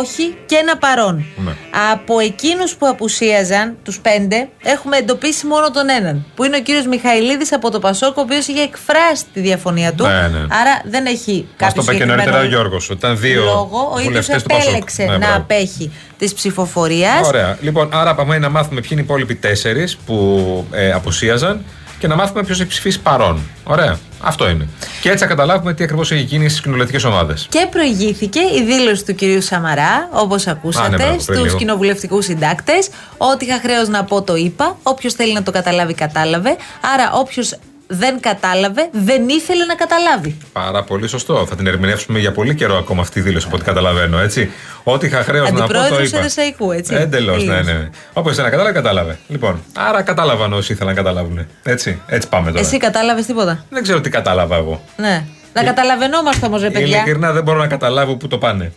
όχι 0.00 0.36
και 0.46 0.56
ένα 0.56 0.76
παρόν. 0.76 1.24
Ναι. 1.36 1.52
Από 1.92 2.18
εκείνους 2.18 2.74
που 2.74 2.86
απουσίαζαν, 2.86 3.76
τους 3.82 3.98
πέντε, 3.98 4.48
έχουμε 4.64 4.96
εντοπίσει 4.96 5.46
μόνο 5.46 5.70
τον 5.70 5.88
έναν. 5.88 6.24
Που 6.34 6.44
είναι 6.44 6.56
ο 6.56 6.60
κύριος 6.60 6.86
Μιχαηλίδης 6.86 7.52
από 7.52 7.70
το 7.70 7.78
Πασόκ, 7.78 8.16
ο 8.16 8.20
οποίος 8.20 8.46
είχε 8.46 8.62
εκφράσει 8.62 9.24
τη 9.32 9.40
διαφωνία 9.40 9.92
του. 9.92 10.04
Ναι, 10.06 10.28
ναι. 10.28 10.38
Άρα 10.38 10.82
δεν 10.84 11.06
έχει 11.06 11.32
Μας 11.32 11.50
κάποιο 11.56 11.82
το 11.82 11.92
είπε 11.92 12.04
και 12.04 12.10
νωρίτερα 12.10 12.40
ο 12.40 12.44
Γιώργος. 12.44 12.88
Ήταν 12.88 13.18
δύο 13.18 13.44
λόγο. 13.44 13.90
Ο 13.94 13.98
ίδιος 13.98 14.04
βουλευτές 14.04 14.42
του 14.42 14.48
Πασόκ. 14.48 14.62
επέλεξε 14.68 15.02
Ναι, 15.02 15.10
να 15.10 15.18
μπράβο. 15.18 15.36
απέχει 15.36 15.92
της 16.18 16.34
ψηφοφορίας. 16.34 17.26
Ωραία. 17.26 17.58
Λοιπόν, 17.60 17.88
άρα 17.92 18.14
πάμε 18.14 18.38
να 18.38 18.48
μάθουμε 18.48 18.80
ποιοι 18.80 18.90
είναι 18.92 19.00
οι 19.00 19.04
υπόλοιποι 19.04 19.34
τέσσερις 19.34 19.96
που 19.96 20.66
ε, 20.70 20.92
απουσίαζαν 20.92 21.64
και 21.98 22.06
να 22.06 22.16
μάθουμε 22.16 22.42
ποιος 22.42 22.60
έχει 22.60 22.68
ψηφίσει 22.68 23.00
παρόν. 23.00 23.40
Ωραία. 23.64 23.98
Αυτό 24.20 24.48
είναι. 24.48 24.68
Και 25.00 25.08
έτσι 25.10 25.22
θα 25.22 25.28
καταλάβουμε 25.28 25.74
τι 25.74 25.84
ακριβώς 25.84 26.12
έχει 26.12 26.22
γίνει 26.22 26.48
στις 26.48 26.60
κοινοβουλευτικές 26.60 27.04
ομάδες. 27.04 27.46
Και 27.50 27.66
προηγήθηκε 27.70 28.40
η 28.40 28.64
δήλωση 28.64 29.04
του 29.04 29.14
κυρίου 29.14 29.42
Σαμαρά, 29.42 30.08
όπως 30.12 30.46
ακούσατε, 30.46 30.86
Α, 30.86 30.88
ναι, 30.88 30.96
μπράβο, 30.96 31.10
πριν 31.10 31.20
στους 31.20 31.44
λίγο. 31.44 31.56
κοινοβουλευτικούς 31.58 32.24
συντάκτες. 32.24 32.88
Ό,τι 33.16 33.46
είχα 33.46 33.58
χρέος 33.62 33.88
να 33.88 34.04
πω 34.04 34.22
το 34.22 34.36
είπα. 34.36 34.76
Όποιος 34.82 35.14
θέλει 35.14 35.32
να 35.32 35.42
το 35.42 35.50
καταλάβει, 35.50 35.94
κατάλαβε. 35.94 36.56
Άρα, 36.94 37.12
όποιος 37.12 37.54
δεν 37.90 38.20
κατάλαβε, 38.20 38.88
δεν 38.92 39.28
ήθελε 39.28 39.64
να 39.64 39.74
καταλάβει. 39.74 40.36
Πάρα 40.52 40.82
πολύ 40.84 41.08
σωστό. 41.08 41.46
Θα 41.46 41.56
την 41.56 41.66
ερμηνεύσουμε 41.66 42.18
για 42.18 42.32
πολύ 42.32 42.54
καιρό 42.54 42.76
ακόμα 42.76 43.00
αυτή 43.00 43.14
τη 43.14 43.20
δήλωση 43.20 43.46
από 43.46 43.56
ό,τι 43.56 43.64
καταλαβαίνω. 43.64 44.18
Έτσι. 44.18 44.50
Ό,τι 44.82 45.06
είχα 45.06 45.22
χρέος 45.22 45.50
να 45.50 45.50
πω 45.50 45.56
το 45.56 45.62
Αντιπρόεδρος 45.64 46.08
είπα. 46.08 46.18
Εδεσαϊκού, 46.18 46.72
έτσι. 46.72 46.94
Εντελώς, 46.94 47.44
ναι, 47.44 47.54
Τελείως. 47.54 47.66
ναι. 47.66 47.90
Όπως 48.12 48.38
ένα 48.38 48.50
κατάλαβε, 48.50 48.74
κατάλαβε. 48.74 49.18
Λοιπόν, 49.28 49.62
άρα 49.76 50.02
κατάλαβαν 50.02 50.52
όσοι 50.52 50.72
ήθελαν 50.72 50.94
να 50.94 51.02
καταλάβουν. 51.02 51.46
Έτσι, 51.62 52.00
έτσι 52.06 52.28
πάμε 52.28 52.50
τώρα. 52.50 52.60
Εσύ 52.60 52.76
κατάλαβες 52.76 53.26
τίποτα; 53.26 53.64
Δεν 53.70 53.82
ξέρω 53.82 54.00
τι 54.00 54.10
κατάλαβα 54.10 54.56
εγώ. 54.56 54.82
Ναι. 54.96 55.24
Να 55.52 55.62
καταλαβαίνόμαστε 55.62 56.46
όμως, 56.46 56.62
ρε 56.62 56.70
παιδιά. 56.70 56.96
Ειλικρινά 56.96 57.32
δεν 57.32 57.42
μπορώ 57.42 57.58
να 57.58 57.66
καταλάβω 57.66 58.14
πού 58.16 58.28
το 58.28 58.38
πάνε. 58.38 58.72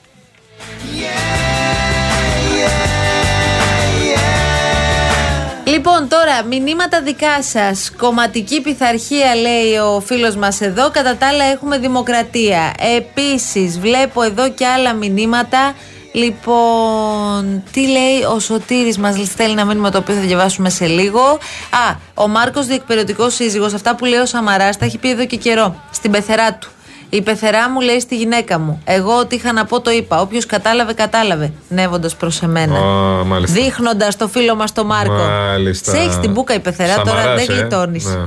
Λοιπόν, 5.84 6.08
τώρα 6.08 6.44
μηνύματα 6.44 7.02
δικά 7.02 7.44
σας. 7.44 7.92
Κομματική 7.98 8.62
πειθαρχία, 8.62 9.36
λέει 9.36 9.78
ο 9.78 10.02
φίλος 10.06 10.36
μας 10.36 10.62
εδώ. 10.62 10.92
Κατά 10.92 11.16
τα 11.16 11.28
άλλα, 11.28 11.44
έχουμε 11.46 11.78
δημοκρατία. 11.78 12.74
Επίσης, 12.98 13.80
βλέπω 13.80 14.22
εδώ 14.22 14.50
και 14.50 14.68
άλλα 14.68 14.94
μηνύματα 14.94 15.74
Λοιπόν, 16.12 17.64
τι 17.72 17.88
λέει 17.88 18.24
ο 18.36 18.40
Σωτήρης 18.40 18.98
μας 18.98 19.16
στέλνει 19.28 19.52
ένα 19.52 19.66
μήνυμα 19.66 19.92
το 19.92 19.98
οποίο 19.98 20.16
θα 20.16 20.22
διαβάσουμε 20.22 20.70
σε 20.70 20.86
λίγο. 20.86 21.22
Α, 21.70 21.96
ο 22.14 22.28
Μάρκος 22.28 22.66
διεκπαιρεωτικός 22.66 23.34
σύζυγος, 23.34 23.74
αυτά 23.74 23.96
που 23.96 24.06
λέει 24.06 24.20
ο 24.20 24.26
Σαμαράς, 24.26 24.78
τα 24.78 24.86
έχει 24.86 24.98
πει 24.98 25.10
εδώ 25.10 25.26
και 25.26 25.36
καιρό, 25.36 25.76
στην 25.92 26.12
πεθερά 26.12 26.54
του. 26.54 26.72
Η 27.14 27.22
πεθερά 27.22 27.70
μου 27.70 27.80
λέει 27.82 28.00
στη 28.00 28.18
γυναίκα 28.18 28.60
μου. 28.60 28.82
Εγώ 28.86 29.18
ό,τι 29.18 29.36
είχα 29.36 29.52
να 29.54 29.66
πω 29.66 29.82
το 29.82 29.92
είπα. 29.92 30.22
Όποιος 30.22 30.46
κατάλαβε, 30.46 30.94
κατάλαβε. 30.94 31.52
Νεύοντας 31.70 32.16
προς 32.16 32.42
εμένα. 32.42 32.78
Α, 32.78 33.24
μάλιστα. 33.24 33.62
Δείχνοντας 33.62 34.16
το 34.16 34.28
φίλο 34.28 34.56
μας 34.56 34.72
τον 34.72 34.86
Μάρκο. 34.86 35.14
Μάλιστα. 35.14 35.92
Σε 35.92 35.98
έχεις 35.98 36.20
την 36.20 36.32
μπουκα 36.32 36.54
η 36.54 36.60
πεθερά, 36.60 36.96
τώρα 36.96 37.22
Σαμαράς, 37.22 37.46
δεν 37.46 37.56
ε. 37.56 37.60
γλιτώνει. 37.60 38.02
Ναι. 38.04 38.26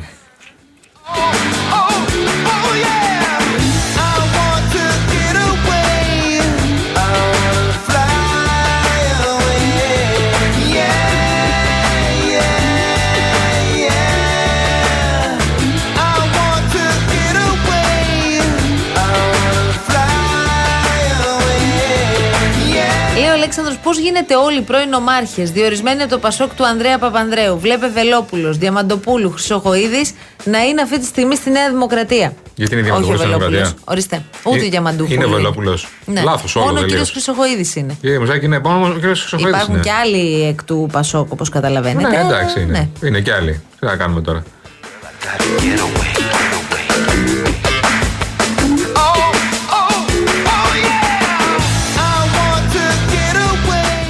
Γίνεται 23.98 24.36
όλοι 24.36 24.58
οι 24.58 24.62
πρώην 24.62 24.92
ομάρχε, 24.92 25.42
διορισμένοι 25.42 26.02
από 26.02 26.10
το 26.10 26.18
Πασόκ 26.18 26.54
του 26.54 26.66
Ανδρέα 26.66 26.98
Παπανδρέου, 26.98 27.58
βλέπε 27.58 27.88
Βελόπουλος, 27.88 28.58
Διαμαντοπούλου, 28.58 29.30
Χρυσοχοίδης, 29.30 30.12
να 30.44 30.62
είναι 30.62 30.82
αυτή 30.82 30.98
τη 30.98 31.04
στιγμή 31.06 31.36
στη 31.36 31.50
Νέα 31.50 31.68
Δημοκρατία; 31.70 32.32
Γιατί 32.54 32.74
είναι 32.78 32.90
Όχι 32.90 32.90
ο 32.90 32.94
Διαμαντοπούλος 32.94 33.18
στην 33.20 33.30
Βελόπουλος. 33.30 33.60
Δημοκρατία; 33.60 33.82
Ορίστε. 33.84 34.22
Ούτε 34.44 34.58
ο 34.60 34.64
Ε, 34.64 34.68
Διαμαντούπουλο. 34.68 35.14
είναι 35.14 35.26
Βελόπουλος. 35.34 35.88
Ναι. 36.04 36.22
Λάθος 36.22 36.56
όλο, 36.56 36.64
Μόνο 36.64 36.78
ο 36.78 36.80
τελείως. 36.82 37.10
κύριος 37.10 37.24
Χρυσοχοίδης 37.24 37.76
είναι. 37.76 37.96
Κύριε 38.00 38.18
Μουζάκη, 38.18 38.44
είναι 38.44 38.58
μόνο 38.58 38.86
ο 38.86 38.98
κ. 38.98 39.00
Χρυσοχοίδης 39.00 39.52
Υπάρχουν 39.52 39.74
είναι. 39.74 39.82
και 39.82 39.90
άλλοι 39.90 40.42
εκ 40.48 40.64
του 40.64 40.88
Πασόκ, 40.92 41.32
όπως 41.32 41.48
καταλαβαίνετε. 41.48 42.08
Ναι, 42.08 42.16
εντάξει 42.20 42.60
είναι. 42.60 42.88
Ναι. 43.00 43.08
Είναι 43.08 43.20
και 43.20 43.32
άλλοι. 43.32 43.62
Τι 43.80 43.86
να 43.86 43.96
κάνουμε 43.96 44.20
τώρα; 44.20 44.42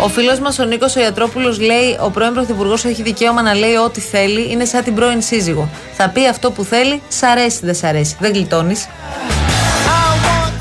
Ο 0.04 0.08
φίλος 0.08 0.38
μας 0.38 0.58
ο 0.58 0.64
Νίκος 0.64 0.96
ο 0.96 1.00
Ιατρόπουλο 1.00 1.56
λέει: 1.60 1.98
Ο 2.00 2.10
πρώην 2.10 2.32
Πρωθυπουργός 2.32 2.84
έχει 2.84 3.02
δικαίωμα 3.02 3.42
να 3.42 3.54
λέει 3.54 3.74
ό,τι 3.74 4.00
θέλει, 4.00 4.50
είναι 4.50 4.64
σαν 4.64 4.84
την 4.84 4.94
πρώην 4.94 5.22
σύζυγο. 5.22 5.68
Θα 5.96 6.08
πει 6.08 6.28
αυτό 6.28 6.50
που 6.50 6.64
θέλει, 6.64 7.02
σ' 7.08 7.22
αρέσει, 7.22 7.58
δεν 7.62 7.74
σ' 7.74 7.84
αρέσει. 7.84 8.16
Δεν 8.20 8.32
γλιτώνεις. 8.32 8.88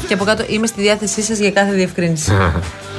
Και 0.07 0.13
από 0.13 0.23
κάτω 0.23 0.43
είμαι 0.47 0.67
στη 0.67 0.81
διάθεσή 0.81 1.21
σας 1.21 1.37
για 1.37 1.51
κάθε 1.51 1.71
διευκρίνηση. 1.71 2.31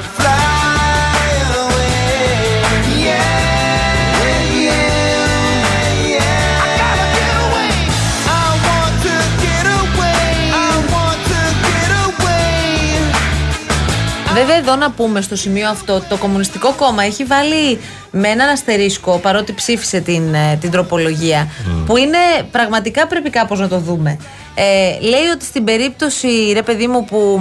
Βέβαια, 14.35 14.57
εδώ 14.57 14.77
να 14.77 14.91
πούμε 14.91 15.21
στο 15.21 15.37
σημείο 15.37 15.69
αυτό 15.69 15.95
ότι 15.95 16.07
το 16.09 16.17
Κομμουνιστικό 16.17 16.73
Κόμμα 16.73 17.05
έχει 17.05 17.25
βάλει 17.25 17.81
με 18.11 18.29
έναν 18.29 18.49
αστερίσκο, 18.49 19.19
παρότι 19.19 19.53
ψήφισε 19.53 20.01
την, 20.01 20.35
ε, 20.35 20.57
την 20.61 20.71
τροπολογία, 20.71 21.49
που 21.87 21.97
είναι 21.97 22.19
πραγματικά 22.51 23.07
πρέπει 23.07 23.31
κάπως 23.31 23.61
να 23.61 23.69
το 23.69 23.79
δούμε. 23.79 24.19
Ε, 24.55 25.01
λέει 25.01 25.27
ότι 25.35 25.45
στην 25.45 25.65
περίπτωση, 25.65 26.29
ρε 26.53 26.63
παιδί 26.63 26.87
μου, 26.87 27.05
που 27.05 27.41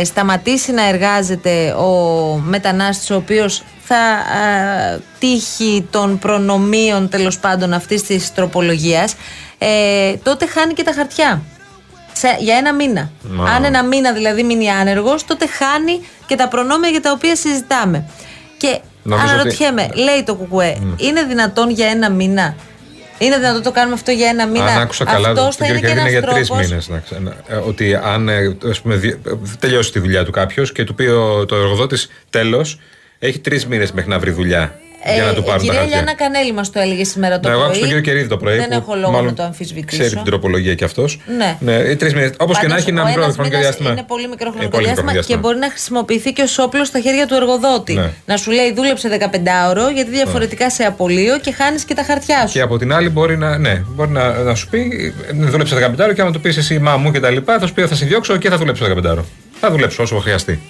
ε, 0.00 0.04
σταματήσει 0.04 0.72
να 0.72 0.88
εργάζεται 0.88 1.72
ο 1.72 1.92
μετανάστης 2.44 3.10
ο 3.10 3.14
οποίος 3.14 3.62
θα 3.84 3.96
ε, 4.94 5.00
τύχει 5.18 5.88
των 5.90 6.18
προνομίων 6.18 7.08
τέλος 7.08 7.38
πάντων 7.38 7.72
αυτής 7.72 8.02
της 8.02 8.34
τροπολογίας, 8.34 9.14
ε, 9.58 10.14
τότε 10.22 10.46
χάνει 10.46 10.72
και 10.72 10.82
τα 10.82 10.92
χαρτιά. 10.92 11.42
Σε, 12.20 12.36
για 12.40 12.56
ένα 12.56 12.74
μήνα. 12.74 13.10
Μα. 13.22 13.50
Αν 13.50 13.64
ένα 13.64 13.84
μήνα 13.84 14.12
δηλαδή 14.12 14.42
μείνει 14.42 14.70
άνεργος, 14.70 15.24
τότε 15.24 15.46
χάνει 15.46 16.00
και 16.26 16.36
τα 16.36 16.48
προνόμια 16.48 16.88
για 16.90 17.00
τα 17.00 17.10
οποία 17.12 17.36
συζητάμε. 17.36 18.04
Και 18.56 18.78
Νομίζω 19.02 19.28
αναρωτιέμαι, 19.28 19.86
ότι- 19.90 19.98
λέει 20.00 20.22
το 20.24 20.34
Κουκουέ, 20.34 20.78
είναι 20.96 21.22
δυνατόν 21.22 21.70
για 21.70 21.86
ένα 21.88 22.10
μήνα; 22.10 22.54
Είναι 23.18 23.36
δυνατόν 23.38 23.62
το 23.62 23.70
κάνουμε 23.72 23.94
αυτό 23.94 24.10
για 24.10 24.28
ένα 24.28 24.46
μήνα; 24.46 24.64
Αν 24.64 24.80
άκουσα 24.80 25.04
καλά, 25.04 25.28
Αυτός 25.28 25.56
το 25.56 25.64
θα 25.64 25.70
είναι 25.70 25.78
κύριο 25.80 25.94
και 25.94 26.10
Κερδί 26.10 26.10
είναι 26.10 26.18
ένας 26.18 26.46
για 26.46 26.56
τρεις 26.56 26.68
τρόπος. 26.68 26.88
μήνες. 26.88 27.66
Ότι 27.66 27.94
αν 27.94 28.28
ε, 28.28 28.56
ας 28.70 28.80
πούμε, 28.80 28.94
δι- 28.96 29.16
τελειώσει 29.58 29.92
τη 29.92 29.98
δουλειά 29.98 30.24
του 30.24 30.30
κάποιος 30.30 30.72
και 30.72 30.84
του 30.84 30.94
πει 30.94 31.04
ο, 31.06 31.44
το 31.46 31.56
εργοδότης 31.56 32.08
τέλος, 32.30 32.78
έχει 33.18 33.38
τρεις 33.38 33.66
μήνες 33.66 33.92
μέχρι 33.92 34.10
να 34.10 34.18
βρει 34.18 34.30
δουλειά. 34.30 34.79
Για 35.14 35.24
να 35.24 35.34
του 35.34 35.40
η 35.40 35.44
πάρουν 35.44 35.46
τα 35.46 35.54
Ε, 35.54 35.58
κυρία 35.58 35.78
χαρτιά. 35.78 35.96
Λιάννα 35.96 36.14
Κανέλη 36.14 36.52
μας 36.52 36.70
το 36.70 36.80
έλεγε 36.80 37.04
σήμερα 37.04 37.40
το 37.40 37.48
Ναι, 37.48 37.54
εγώ 37.54 37.64
πρωί. 37.64 37.70
άκουσα 37.70 37.80
τον 37.80 37.88
κύριο 37.88 38.02
Κερίδη 38.02 38.28
το 38.28 38.36
πρωί. 38.36 38.56
Δεν 38.56 38.68
που 38.68 38.74
έχω 38.74 38.94
λόγο 38.94 39.12
μάλλον 39.12 39.26
να 39.26 39.34
το 39.34 39.42
αμφισβητήσω. 39.42 40.02
Ξέρει 40.02 40.14
την 40.14 40.24
τροπολογία 40.24 40.74
κι 40.74 40.84
αυτός. 40.84 41.18
Ναι. 41.36 41.56
ναι 41.60 41.96
τρεις 41.96 42.14
μήνες. 42.14 42.30
Όπως 42.38 42.58
και 42.58 42.62
να 42.62 42.68
Πάντως, 42.68 42.82
έχει 42.82 42.90
ένα 42.90 43.02
ο 43.02 43.06
μικρό 43.06 43.22
ένας 43.22 43.34
χρονικό 43.34 43.56
μήνας 43.56 43.66
διάστημα. 43.66 43.90
Είναι 43.90 44.04
πολύ 44.12 44.28
μικρό 44.28 44.48
Ε, 44.48 44.50
χρονικό 44.50 44.70
πολύ 44.70 44.84
διάστημα, 44.84 45.12
μικρό 45.12 45.26
και 45.26 45.36
μπορεί 45.36 45.58
να 45.58 45.68
χρησιμοποιηθεί 45.68 46.32
και 46.32 46.42
ως 46.42 46.58
όπλο 46.58 46.84
στα 46.84 47.00
χέρια 47.00 47.26
του 47.26 47.34
εργοδότη. 47.34 47.94
Ναι. 47.94 48.10
Να 48.26 48.36
σου 48.36 48.50
λέει 48.50 48.72
δούλεψε 48.72 49.08
15 49.08 49.68
ώρο, 49.70 49.88
γιατί 49.90 50.10
διαφορετικά 50.10 50.70
σε 50.70 50.82
απολύω 50.82 51.38
και 51.38 51.52
χάνεις 51.52 51.84
και 51.84 51.94
τα 51.94 52.02
χαρτιά 52.02 52.46
σου. 52.46 52.52
Και 52.52 52.60
από 52.60 52.78
την 52.78 52.92
άλλη 52.92 53.08
μπορεί 53.08 53.36
να, 53.36 53.58
ναι, 53.58 53.82
μπορεί 53.88 54.10
να, 54.10 54.32
να 54.32 54.54
σου 54.54 54.68
πει, 54.68 55.12
ε, 55.28 55.46
δούλεψε 55.46 55.74
15 55.76 56.04
ώρα 56.04 56.14
και 56.14 56.20
άμα 56.20 56.30
του 56.30 56.40
πεις 56.40 56.56
εσύ 56.56 56.78
μα 56.78 56.96
μου 56.96 57.10
και 57.10 57.20
τα 57.20 57.30
λοιπά, 57.30 57.58
θα 57.58 57.66
σου 57.66 57.72
πει 57.72 57.86
θα 57.86 57.94
σε 57.94 58.04
διώξω 58.04 58.36
και 58.36 58.48
θα 58.48 58.56
δουλέψω 58.56 58.86
15 58.96 59.04
ώρα. 59.04 59.24
Θα 59.60 59.70
δουλέψω 59.70 60.02
όσο 60.02 60.16
χρειαστεί. 60.18 60.60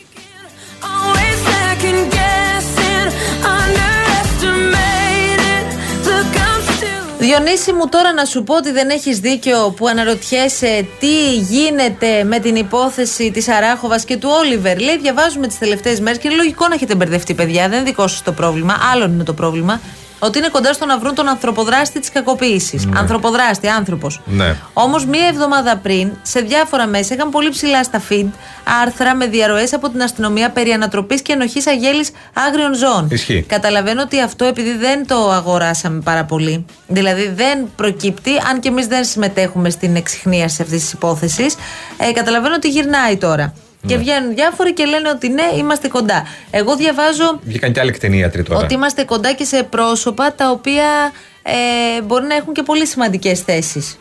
Διονύση 7.21 7.73
μου 7.73 7.89
τώρα 7.89 8.13
να 8.13 8.25
σου 8.25 8.43
πω 8.43 8.57
ότι 8.57 8.71
δεν 8.71 8.91
έχεις 8.91 9.19
δίκιο 9.19 9.75
που 9.77 9.89
αναρωτιέσαι 9.89 10.87
τι 10.99 11.35
γίνεται 11.35 12.25
με 12.25 12.39
την 12.39 12.57
υπόθεση 12.57 13.31
της 13.31 13.49
Αράχοβας 13.49 14.05
και 14.05 14.17
του 14.17 14.29
Όλιβερ. 14.33 14.81
Λέει 14.81 14.99
διαβάζουμε 14.99 15.47
τις 15.47 15.59
τελευταίες 15.59 16.01
μέρες 16.01 16.19
και 16.19 16.29
είναι 16.29 16.37
λογικό 16.37 16.69
να 16.69 16.75
έχετε 16.75 16.95
μπερδευτεί 16.95 17.35
παιδιά, 17.35 17.69
δεν 17.69 17.79
είναι 17.79 17.89
δικό 17.89 18.07
σας 18.07 18.23
το 18.23 18.33
πρόβλημα, 18.33 18.77
άλλον 18.93 19.13
είναι 19.13 19.25
το 19.25 19.33
πρόβλημα. 19.33 19.81
Ότι 20.23 20.39
είναι 20.39 20.49
κοντά 20.49 20.73
στο 20.73 20.87
να 20.87 20.99
βρουν 20.99 21.15
τον 21.15 21.29
ανθρωποδράστη 21.29 22.01
της 22.01 22.11
κακοποίησης. 22.11 22.89
Ανθρωποδράστη, 22.95 23.69
άνθρωπος. 23.69 24.21
Ναι. 24.25 24.57
Όμως, 24.73 25.07
μία 25.07 25.27
εβδομάδα 25.27 25.77
πριν, 25.77 26.13
σε 26.23 26.41
διάφορα 26.41 26.87
μέσα 26.87 27.15
είχαν 27.15 27.31
πολύ 27.31 27.49
ψηλά 27.51 27.83
στα 27.83 28.03
feed 28.09 28.27
άρθρα 28.83 29.15
με 29.15 29.27
διαρροές 29.27 29.73
από 29.73 29.89
την 29.89 30.03
αστυνομία 30.03 30.51
περί 30.51 30.71
ανατροπής 30.71 31.23
και 31.23 31.33
ενοχής 31.33 31.67
αγέλης 31.67 32.11
άγριων 32.33 32.75
ζώων. 32.75 33.09
Ισχύει. 33.11 33.43
Καταλαβαίνω 33.43 34.03
ότι 34.03 34.21
αυτό 34.21 34.45
επειδή 34.45 34.77
δεν 34.77 35.07
το 35.07 35.31
αγοράσαμε 35.31 36.01
πάρα 36.01 36.25
πολύ, 36.25 36.65
δηλαδή 36.87 37.29
δεν 37.29 37.71
προκύπτει, 37.77 38.31
αν 38.51 38.61
και 38.61 38.69
εμείς 38.69 38.87
δεν 38.87 39.05
συμμετέχουμε 39.05 39.71
στην 39.71 39.97
εξυχνίαση 39.97 40.63
αυτής 40.63 40.81
της 40.81 40.93
υπόθεσης, 40.93 41.55
ε, 41.97 42.13
καταλαβαίνω 42.13 42.55
ότι 42.55 42.69
γυρνάει 42.69 43.17
τώρα. 43.17 43.55
Και 43.87 43.97
βγαίνουν 43.97 44.35
διάφοροι 44.35 44.73
και 44.75 44.85
λένε 44.85 45.09
ότι 45.09 45.29
ναι, 45.29 45.43
είμαστε 45.59 45.89
κοντά. 45.89 46.27
Εγώ 46.51 46.77
διαβάζω 46.77 47.41
Βγήκαν 47.43 47.73
και 47.73 47.81
άλλοι 47.81 47.91
κτηνίατροι 47.93 48.43
τώρα. 48.43 48.61
ότι 48.65 48.75
είμαστε 48.75 49.05
κοντά 49.05 49.33
και 49.33 49.45
σε 49.45 49.63
πρόσωπα 49.63 50.35
τα 50.35 50.51
οποία 50.51 51.13
ε, 51.43 52.03
μπορεί 52.03 52.27
να 52.27 52.35
έχουν 52.35 52.53
και 52.55 52.63
πολύ 52.63 52.87
σημαντικές 52.87 53.41
θέσεις 53.41 53.99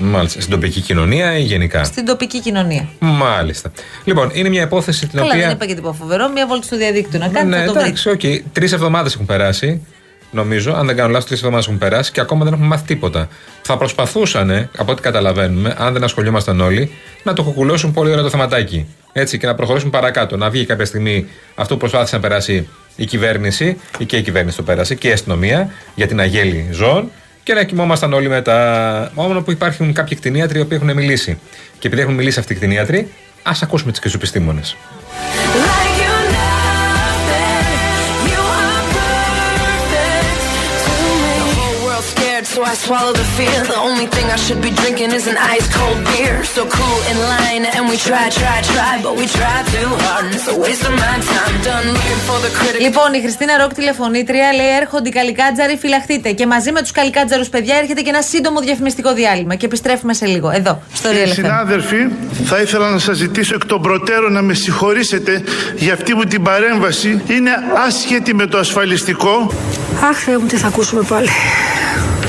Μάλιστα. 0.00 0.40
Στην 0.40 0.52
τοπική 0.52 0.80
κοινωνία 0.80 1.38
ή 1.38 1.42
γενικά; 1.42 1.84
στην 1.84 2.04
τοπική 2.04 2.40
κοινωνία. 2.40 2.88
Μάλιστα. 2.98 3.72
Λοιπόν, 4.04 4.30
είναι 4.32 4.48
μια 4.48 4.62
υπόθεση 4.62 5.06
την 5.06 5.18
Καλά, 5.18 5.30
οποία. 5.30 5.40
δεν 5.46 5.50
είπα 5.50 5.66
και 5.66 5.74
τίποτα 5.74 5.94
φοβερό. 5.94 6.28
Μία 6.28 6.46
βόλτα 6.46 6.62
στο 6.64 6.76
διαδίκτυο 6.76 7.18
να 7.18 7.28
κάνει, 7.28 7.48
ναι, 7.48 7.58
θα 7.58 7.64
το 7.64 7.72
βρει. 7.72 7.82
εντάξει, 7.82 8.10
οκ. 8.10 8.20
Τρεις 8.52 8.72
εβδομάδες 8.72 9.14
έχουν 9.14 9.26
περάσει. 9.26 9.86
Νομίζω, 10.30 10.72
αν 10.72 10.86
δεν 10.86 10.96
κάνω 10.96 11.08
λάθος, 11.08 11.26
τρεις 11.26 11.38
εβδομάδες 11.38 11.66
έχουν 11.66 11.78
περάσει 11.78 12.12
και 12.12 12.20
ακόμα 12.20 12.44
δεν 12.44 12.52
έχουμε 12.52 12.68
μάθει 12.68 12.86
τίποτα. 12.86 13.28
Θα 13.62 13.76
προσπαθούσαν, 13.76 14.68
από 14.76 14.92
ό,τι 14.92 15.02
καταλαβαίνουμε, 15.02 15.74
αν 15.78 15.92
δεν 15.92 16.04
ασχολιόμασταν 16.04 16.60
όλοι, 16.60 16.90
να 17.22 17.32
το 17.32 17.42
κουκουλώσουν 17.42 17.92
πολύ 17.92 18.10
ωραία 18.10 18.22
το 18.22 18.30
θεματάκι. 18.30 18.86
Έτσι 19.12 19.38
και 19.38 19.46
να 19.46 19.54
προχωρήσουν 19.54 19.90
παρακάτω. 19.90 20.36
Να 20.36 20.50
βγει 20.50 20.66
κάποια 20.66 20.84
στιγμή 20.84 21.26
αυτό 21.54 21.74
που 21.74 21.80
προσπάθησε 21.80 22.16
να 22.16 22.22
περάσει 22.22 22.68
η 22.96 23.04
κυβέρνηση, 23.04 23.80
ή 23.98 24.04
και 24.04 24.16
η 24.16 24.22
κυβέρνηση 24.22 24.56
το 24.56 24.62
πέρασε, 24.62 24.94
και 24.94 25.08
η 25.08 25.12
αστυνομία 25.12 25.70
για 25.94 26.06
την 26.06 26.20
αγέλη 26.20 26.68
ζώων 26.70 27.10
και 27.42 27.54
να 27.54 27.62
κοιμόμασταν 27.62 28.12
όλοι 28.12 28.28
μετά. 28.28 29.10
Μόνο 29.14 29.42
που 29.42 29.50
υπάρχουν 29.50 29.92
κάποιοι 29.92 30.16
κτηνίατροι 30.16 30.58
οι 30.58 30.62
οποίοι 30.62 30.78
έχουν 30.82 30.94
μιλήσει. 30.94 31.38
Και 31.78 31.86
επειδή 31.86 32.02
έχουν 32.02 32.14
μιλήσει 32.14 32.38
αυτοί 32.38 32.52
οι 32.52 32.56
κτηνίατροι, 32.56 33.12
ας 33.42 33.62
ακούσουμε 33.62 33.92
τις 33.92 34.14
επιστήμονε. 34.14 34.60
So 42.58 42.64
so 42.64 42.72
I 42.74 42.76
swallow 42.86 43.12
the 43.22 43.28
fear. 43.36 43.58
The 43.74 43.80
only 43.88 44.06
thing 44.14 44.26
I 44.36 44.38
should 44.44 44.60
be 44.68 44.72
drinking 44.80 45.10
is 45.18 45.24
an 45.32 45.38
ice 45.54 45.68
cold 45.76 45.98
beer. 46.10 46.36
So 46.56 46.62
cool 46.78 46.98
in 47.10 47.16
line, 47.34 47.64
and 47.74 47.82
we 47.90 47.96
try, 48.08 48.24
try, 48.40 48.56
try, 48.74 48.92
but 49.04 49.14
we 49.20 49.26
try 49.38 49.56
too 49.74 49.90
hard. 50.04 50.22
And 50.26 50.34
it's 50.38 50.48
a 50.54 50.56
waste 50.64 50.84
of 50.88 50.94
my 51.04 51.16
time. 51.32 51.54
Done 51.70 51.86
looking 51.96 52.20
for 52.28 52.38
the 52.44 52.50
critics. 52.58 52.82
Λοιπόν, 52.86 53.12
η 53.12 53.20
Χριστίνα 53.20 53.56
Ροκ 53.60 53.74
τηλεφωνήτρια 53.74 54.52
λέει: 54.52 54.72
Έρχονται 54.80 55.08
οι 55.08 55.12
καλικάτζαροι, 55.12 55.76
φυλαχτείτε. 55.76 56.32
Και 56.32 56.46
μαζί 56.46 56.72
με 56.72 56.80
τους 56.80 56.90
καλικάτζαρους 56.90 57.48
παιδιά 57.48 57.76
έρχεται 57.76 58.00
και 58.00 58.08
ένα 58.08 58.22
σύντομο 58.22 58.60
διαφημιστικό 58.60 59.14
διάλειμμα. 59.14 59.54
Και 59.54 59.66
επιστρέφουμε 59.66 60.14
σε 60.14 60.26
λίγο. 60.26 60.50
Εδώ, 60.50 60.82
στο 60.94 61.08
Real 61.12 61.28
FM. 61.28 61.32
Συνάδελφοι, 61.32 62.08
θα 62.44 62.60
ήθελα 62.60 62.90
να 62.90 62.98
σας 62.98 63.16
ζητήσω 63.16 63.54
εκ 63.54 63.64
των 63.64 63.82
προτέρων 63.82 64.32
να 64.32 64.42
με 64.42 64.54
συγχωρήσετε 64.54 65.42
για 65.76 65.92
αυτή 65.92 66.14
μου 66.14 66.24
την 66.24 66.42
παρέμβαση. 66.42 67.22
Είναι 67.28 67.50
άσχετη 67.86 68.34
με 68.34 68.46
το 68.46 68.58
ασφαλιστικό. 68.58 69.52
Αχ, 70.10 70.18
Θεέ 70.18 70.38
μου, 70.38 70.46
τι 70.46 70.56
θα 70.56 70.66
ακούσουμε 70.66 71.02
πάλι. 71.02 71.28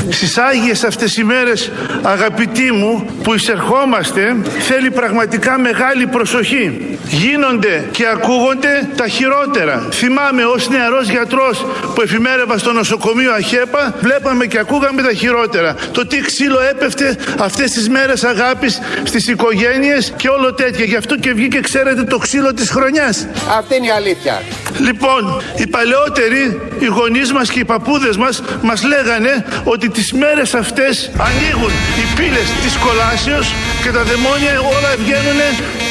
Στις 0.09 0.37
Άγιες 0.37 0.83
αυτές 0.83 1.17
οι 1.17 1.23
μέρες, 1.23 1.71
αγαπητοί 2.01 2.71
μου, 2.71 3.05
που 3.23 3.33
εισερχόμαστε, 3.33 4.35
θέλει 4.59 4.91
πραγματικά 4.91 5.59
μεγάλη 5.59 6.07
προσοχή. 6.07 6.97
Γίνονται 7.07 7.87
και 7.91 8.07
ακούγονται 8.07 8.89
τα 8.95 9.07
χειρότερα. 9.07 9.87
Θυμάμαι 9.91 10.43
ως 10.43 10.69
νεαρός 10.69 11.09
γιατρός 11.09 11.65
που 11.95 12.01
εφημέρευα 12.01 12.57
στο 12.57 12.71
νοσοκομείο 12.71 13.33
Αχέπα, 13.33 13.95
βλέπαμε 13.99 14.45
και 14.45 14.59
ακούγαμε 14.59 15.01
τα 15.01 15.13
χειρότερα. 15.13 15.75
Το 15.91 16.07
τι 16.07 16.21
ξύλο 16.21 16.59
έπεφτε 16.69 17.17
αυτές 17.39 17.71
τις 17.71 17.89
μέρες 17.89 18.23
αγάπης 18.23 18.79
στις 19.03 19.27
οικογένειες 19.27 20.13
και 20.15 20.29
όλο 20.29 20.53
τέτοια. 20.53 20.85
Γι' 20.85 20.95
αυτό 20.95 21.15
και 21.15 21.33
βγήκε, 21.33 21.59
ξέρετε, 21.59 22.03
το 22.03 22.17
ξύλο 22.17 22.53
της 22.53 22.69
χρονιάς. 22.69 23.27
Αυτή 23.57 23.75
είναι 23.75 23.87
η 23.87 23.91
αλήθεια. 23.91 24.41
Λοιπόν, 24.79 25.41
οι 25.55 25.67
παλαιότεροι, 25.67 26.61
οι 26.79 26.85
γονείς 26.85 27.31
μας 27.31 27.49
και 27.49 27.59
οι 27.59 27.65
παππούδες 27.65 28.17
μας 28.17 28.43
μας 28.61 28.83
λέγανε 28.83 29.45
ότι 29.63 29.89
τις 29.99 30.13
μέρες 30.13 30.53
αυτές 30.53 31.11
ανοίγουν 31.17 31.71
οι 31.99 32.05
πύλες 32.15 32.47
της 32.63 32.73
κολάσεως 32.83 33.53
και 33.83 33.91
τα 33.91 34.03
δαιμόνια 34.03 34.59
όλα 34.75 34.91
βγαίνουν 35.01 35.41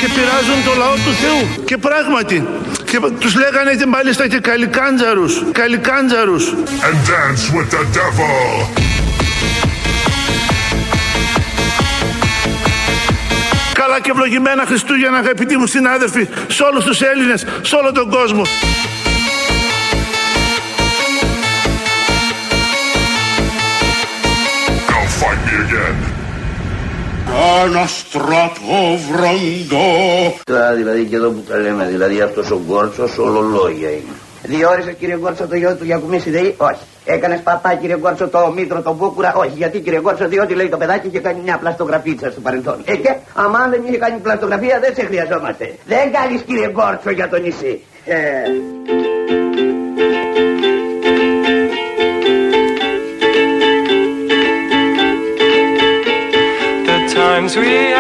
και 0.00 0.06
πειράζουν 0.14 0.58
το 0.64 0.72
λαό 0.82 0.94
του 0.94 1.12
Θεού. 1.22 1.64
Και 1.64 1.76
πράγματι, 1.76 2.46
και 2.90 2.98
τους 3.20 3.34
λέγανε 3.34 3.74
και 3.74 3.86
μάλιστα 3.86 4.28
και 4.28 4.38
καλικάντζαρους, 4.38 5.42
καλικάντζαρους. 5.52 6.44
and 6.86 6.98
dance 7.10 7.44
with 7.56 7.68
the 7.74 7.82
devil. 7.98 8.44
Καλά 13.72 14.00
και 14.00 14.10
ευλογημένα 14.10 14.64
Χριστούγεννα 14.66 15.18
αγαπητοί 15.18 15.56
μου 15.56 15.66
συνάδελφοι, 15.66 16.28
σε 16.48 16.62
όλους 16.62 16.84
τους 16.84 17.00
Έλληνες, 17.00 17.46
σε 17.62 17.74
όλο 17.76 17.92
τον 17.92 18.10
κόσμο. 18.10 18.42
Ένα 27.64 27.86
στρατό 27.86 28.98
βροντό. 29.10 30.34
Τώρα 30.44 30.72
δηλαδή 30.72 31.04
και 31.04 31.16
εδώ 31.16 31.30
που 31.30 31.44
τα 31.48 31.56
λέμε, 31.56 31.84
δηλαδή 31.84 32.20
αυτός 32.20 32.50
ο 32.50 32.60
Γκόρτσος 32.66 33.18
ολολόγια 33.18 33.88
είναι. 33.88 34.14
Διόρισε 34.42 34.92
κύριε 34.92 35.16
Γκόρτσο 35.16 35.46
το 35.46 35.56
γιο 35.56 35.76
του 35.76 35.84
Γιακουμίση 35.84 36.30
ΔΕΗ, 36.30 36.54
όχι. 36.56 36.82
Έκανες 37.04 37.40
παπά 37.40 37.74
κύριε 37.74 37.96
Γκόρτσο 37.96 38.28
το 38.28 38.52
μήτρο, 38.56 38.82
τον 38.82 38.94
Μπούκουρα, 38.94 39.34
όχι. 39.34 39.52
Γιατί 39.56 39.80
κύριε 39.80 40.00
Γκόρτσο, 40.00 40.28
διότι 40.28 40.54
λέει 40.54 40.68
το 40.68 40.76
παιδάκι 40.76 41.06
είχε 41.06 41.18
κάνει 41.18 41.40
μια 41.44 41.58
πλαστογραφίτσα 41.58 42.30
στο 42.30 42.40
παρελθόν. 42.40 42.76
Ε, 42.84 42.96
και 42.96 43.14
άμα 43.34 43.68
δεν 43.70 43.82
είχε 43.86 43.96
κάνει 43.96 44.18
πλαστογραφία 44.18 44.80
δεν 44.80 44.94
σε 44.94 45.04
χρειαζόμαστε. 45.04 45.74
Δεν 45.86 46.12
κάνεις 46.12 46.42
κύριε 46.42 46.68
Γκόρτσο 46.70 47.10
για 47.10 47.28
το 47.28 47.38
νησί. 47.38 47.82
Ε, 48.04 48.16
things 57.48 57.56
we 57.66 57.97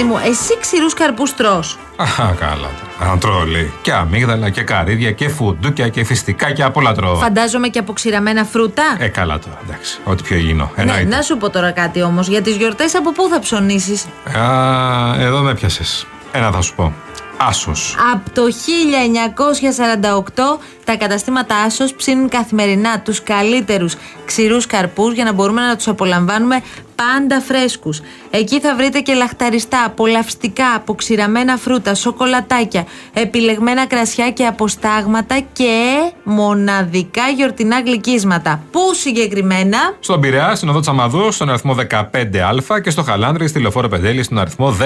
παιδί 0.00 0.12
μου, 0.12 0.18
εσύ 0.24 0.58
ξηρούς 0.60 0.94
καρπούς 0.94 1.34
τρώ. 1.34 1.62
Αχα, 1.96 2.34
καλά. 2.40 2.54
τώρα. 2.98 3.10
Να 3.12 3.18
τρώω, 3.18 3.44
λέει. 3.44 3.72
Και 3.82 3.92
αμύγδαλα 3.92 4.50
και 4.50 4.62
καρύδια 4.62 5.12
και 5.12 5.28
φουντούκια 5.28 5.88
και 5.88 6.04
φιστικά 6.04 6.52
και 6.52 6.62
απ' 6.62 6.76
όλα 6.76 6.92
τρώω. 6.94 7.16
Φαντάζομαι 7.16 7.68
και 7.68 7.78
αποξηραμένα 7.78 8.44
φρούτα. 8.44 8.82
Ε, 8.98 9.08
καλά 9.08 9.38
τώρα, 9.38 9.58
εντάξει. 9.64 9.98
Ό,τι 10.04 10.22
πιο 10.22 10.36
υγιεινό. 10.36 10.70
ναι, 10.76 10.82
Εννοείται. 10.82 11.16
να 11.16 11.22
σου 11.22 11.36
πω 11.36 11.50
τώρα 11.50 11.70
κάτι 11.70 12.02
όμως. 12.02 12.28
Για 12.28 12.42
τις 12.42 12.56
γιορτές 12.56 12.94
από 12.94 13.12
πού 13.12 13.28
θα 13.30 13.38
ψωνίσεις; 13.40 14.06
Α, 14.38 15.20
εδώ 15.20 15.40
με 15.40 15.54
πιασε. 15.54 16.06
Ένα 16.32 16.50
θα 16.50 16.60
σου 16.60 16.74
πω. 16.74 16.92
Άσος. 17.36 17.96
Από 18.12 18.30
το 18.30 18.42
1948 18.50 20.58
τα 20.90 20.96
καταστήματα 20.96 21.56
Άσος 21.56 21.94
ψήνουν 21.94 22.28
καθημερινά 22.28 23.00
τους 23.00 23.22
καλύτερους 23.22 23.94
ξηρούς 24.24 24.66
καρπούς 24.66 25.14
για 25.14 25.24
να 25.24 25.32
μπορούμε 25.32 25.60
να 25.66 25.76
τους 25.76 25.88
απολαμβάνουμε 25.88 26.62
πάντα 26.94 27.40
φρέσκους. 27.40 28.00
Εκεί 28.30 28.60
θα 28.60 28.76
βρείτε 28.76 29.00
και 29.00 29.14
λαχταριστά, 29.14 29.84
απολαυστικά, 29.84 30.74
αποξηραμένα 30.74 31.56
φρούτα, 31.56 31.94
σοκολατάκια, 31.94 32.86
επιλεγμένα 33.12 33.86
κρασιά 33.86 34.30
και 34.30 34.46
αποστάγματα 34.46 35.40
και 35.52 35.98
μοναδικά 36.24 37.28
γιορτινά 37.36 37.80
γλυκίσματα. 37.80 38.62
Πού 38.70 38.80
συγκεκριμένα; 38.94 39.78
Στον 40.00 40.20
Πειραιά, 40.20 40.54
στην 40.54 40.68
οδό 40.68 40.80
Τσαμαδού, 40.80 41.32
στον 41.32 41.48
αριθμό 41.48 41.76
15α 41.90 42.80
και 42.82 42.90
στο 42.90 43.02
Χαλάνδρη, 43.02 43.48
στη 43.48 43.60
λεωφόρο 43.60 43.88
Πεντέλη, 43.88 44.22
στον 44.22 44.38
αριθμό 44.38 44.76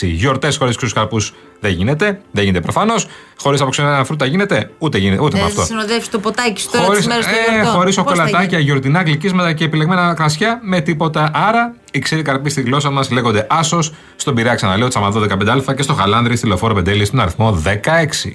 16. 0.00 0.06
Γιορτές 0.06 0.56
χωρίς 0.56 0.76
κρυού 0.76 0.90
καρπούς 0.94 1.34
δεν 1.60 1.72
γίνεται. 1.72 2.20
Δεν 2.30 2.44
γίνεται 2.44 2.60
προφανώς. 2.60 3.06
Χωρίς 3.42 3.60
αποξηραμένα 3.60 4.04
φρούτα 4.04 4.24
γίνεται. 4.26 4.70
Ούτε 4.78 4.98
γίνεται. 4.98 5.22
Ούτε 5.22 5.36
με 5.36 5.42
Δεν 5.42 5.50
αυτό. 5.50 5.64
συνοδεύσει 5.64 6.10
το 6.10 6.18
ποτάκι 6.18 6.60
σου 6.60 6.68
τώρα 6.72 6.84
Χωρίς, 6.84 6.98
τις 6.98 7.08
μέρες 7.08 7.24
των 7.24 7.34
ε, 7.34 7.52
γιορτών. 7.52 7.72
χωρίς 7.72 7.94
Πώς 7.96 8.04
θα 8.04 8.10
σοκολατάκια, 8.10 8.48
γίνει; 8.58 8.62
γιορτινά 8.62 9.02
γλυκίσματα 9.02 9.52
και 9.52 9.64
επιλεγμένα 9.64 10.14
κρασιά 10.14 10.58
με 10.62 10.80
τίποτα. 10.80 11.30
Άρα, 11.34 11.74
οι 11.90 11.98
ξηροί 11.98 12.22
καρποί 12.22 12.50
στη 12.50 12.62
γλώσσα 12.62 12.90
μας 12.90 13.10
λέγονται 13.10 13.46
Άσος, 13.50 13.92
στον 14.16 14.34
Πειραιά 14.34 14.54
ξαναλέω, 14.54 14.88
Τσαμαδό 14.88 15.20
15α 15.20 15.74
και 15.76 15.82
στο 15.82 15.94
Χαλάνδρη, 15.94 16.36
στη 16.36 16.46
λεωφόρο 16.46 16.74
Πεντέλη, 16.74 17.04
στον 17.04 17.20
αριθμό 17.20 17.62
16. 17.64 18.32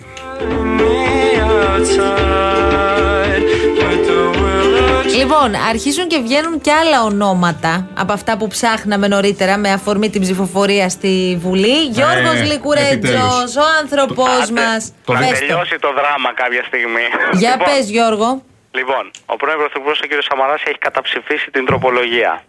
Λοιπόν, 5.18 5.56
αρχίζουν 5.70 6.08
και 6.08 6.20
βγαίνουν 6.20 6.62
και 6.62 6.72
άλλα 6.72 7.04
ονόματα 7.04 7.88
από 7.98 8.14
αυτά 8.14 8.38
που 8.38 8.48
ψάχναμε 8.48 9.08
νωρίτερα 9.08 9.58
με 9.58 9.72
αφορμή 9.72 10.10
την 10.10 10.22
ψηφοφορία 10.22 10.90
στη 10.90 11.38
Βουλή. 11.42 11.78
Γιώργος 11.86 12.42
Λικουρέτζο, 12.52 12.92
επιτέλους. 12.92 13.56
ο 13.56 13.66
άνθρωπός 13.82 14.50
μας. 14.52 14.94
Θα 15.06 15.14
τελειώσει 15.40 15.76
το 15.80 15.94
δράμα 15.94 16.34
κάποια 16.34 16.64
στιγμή. 16.64 17.06
Για 17.32 17.52
Λοιπόν, 17.52 17.68
πες, 17.68 17.90
Γιώργο. 17.90 18.44
Λοιπόν, 18.72 19.12
ο 19.26 19.36
πρώην 19.36 19.58
Πρωθυπουργός 19.58 20.00
ο 20.04 20.08
κ. 20.08 20.12
Σαμαράς 20.30 20.62
έχει 20.70 20.78
καταψηφίσει 20.78 21.52
την 21.52 21.66
τροπολογία. 21.66 22.44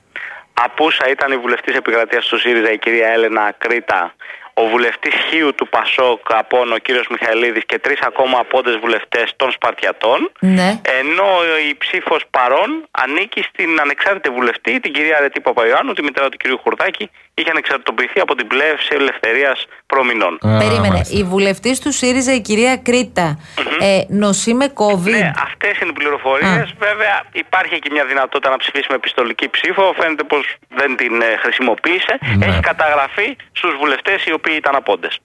Απούσα 0.65 1.05
ήταν 1.11 1.33
η 1.33 1.37
βουλευτής 1.37 1.75
επικρατείας 1.75 2.27
του 2.27 2.39
ΣΥΡΙΖΑ 2.39 2.73
η 2.73 2.79
κυρία 2.79 3.09
Έλενα 3.09 3.55
Κρήτα, 3.59 4.15
ο 4.61 4.69
βουλευτής 4.69 5.15
Χίου 5.29 5.55
του 5.55 5.69
Πασόκ 5.69 6.21
Απόν, 6.29 6.73
ο 6.73 6.77
κύριος 6.77 7.07
Μιχαηλίδης 7.11 7.65
και 7.67 7.79
τρεις 7.79 8.01
ακόμα 8.01 8.39
απόντες 8.39 8.77
βουλευτές 8.77 9.33
των 9.37 9.51
Σπαρτιατών. 9.51 10.31
Ναι. 10.41 10.81
Ενώ 11.01 11.29
η 11.71 11.75
ψήφος 11.75 12.23
παρών 12.31 12.89
ανήκει 12.91 13.43
στην 13.43 13.81
ανεξάρτητη 13.81 14.31
βουλευτή, 14.31 14.81
την 14.81 14.93
κυρία 14.93 15.17
Αρετή 15.17 15.41
Παπαϊωάννου, 15.41 15.93
τη 15.93 16.03
μητέρα 16.03 16.29
του 16.29 16.37
κυρίου 16.37 16.59
Χουρδάκη, 16.59 17.11
είχε 17.41 17.51
ανεξαρτητοποιηθεί 17.51 18.21
από 18.21 18.35
την 18.35 18.47
πλεύση 18.47 18.89
ελευθερίας 18.93 19.67
προμηνών. 19.87 20.39
Περίμενε. 20.41 21.01
Η 21.11 21.23
βουλευτής 21.25 21.81
του 21.81 21.93
ΣΥΡΙΖΑ, 21.93 22.33
η 22.35 22.41
κυρία 22.41 22.77
Κρήτα, 22.77 23.39
ε, 23.81 24.01
νοσεί 24.09 24.55
με 24.55 24.73
COVID. 24.75 25.11
Ναι, 25.11 25.33
αυτές 25.49 25.79
είναι 25.81 25.91
οι 25.91 25.99
πληροφορίες. 26.01 26.75
Βέβαια, 26.79 27.23
υπάρχει 27.33 27.79
και 27.79 27.91
μια 27.93 28.05
δυνατότητα 28.05 28.51
να 28.51 28.57
ψηφίσει 28.57 28.87
με 28.89 28.95
επιστολική 28.95 29.49
ψήφο. 29.49 29.95
Φαίνεται 29.99 30.23
πως 30.23 30.57
δεν 30.69 30.97
την 30.97 31.23
ε, 31.23 31.37
χρησιμοποίησε. 31.43 32.19
Ναι. 32.37 32.47
Έχει 32.47 32.61
καταγραφεί 32.61 33.37
στους 33.53 33.77
βουλευτές 33.81 34.25
οι 34.25 34.33
οποίοι 34.33 34.55
ήταν 34.59 34.75
απόντες. 34.75 35.19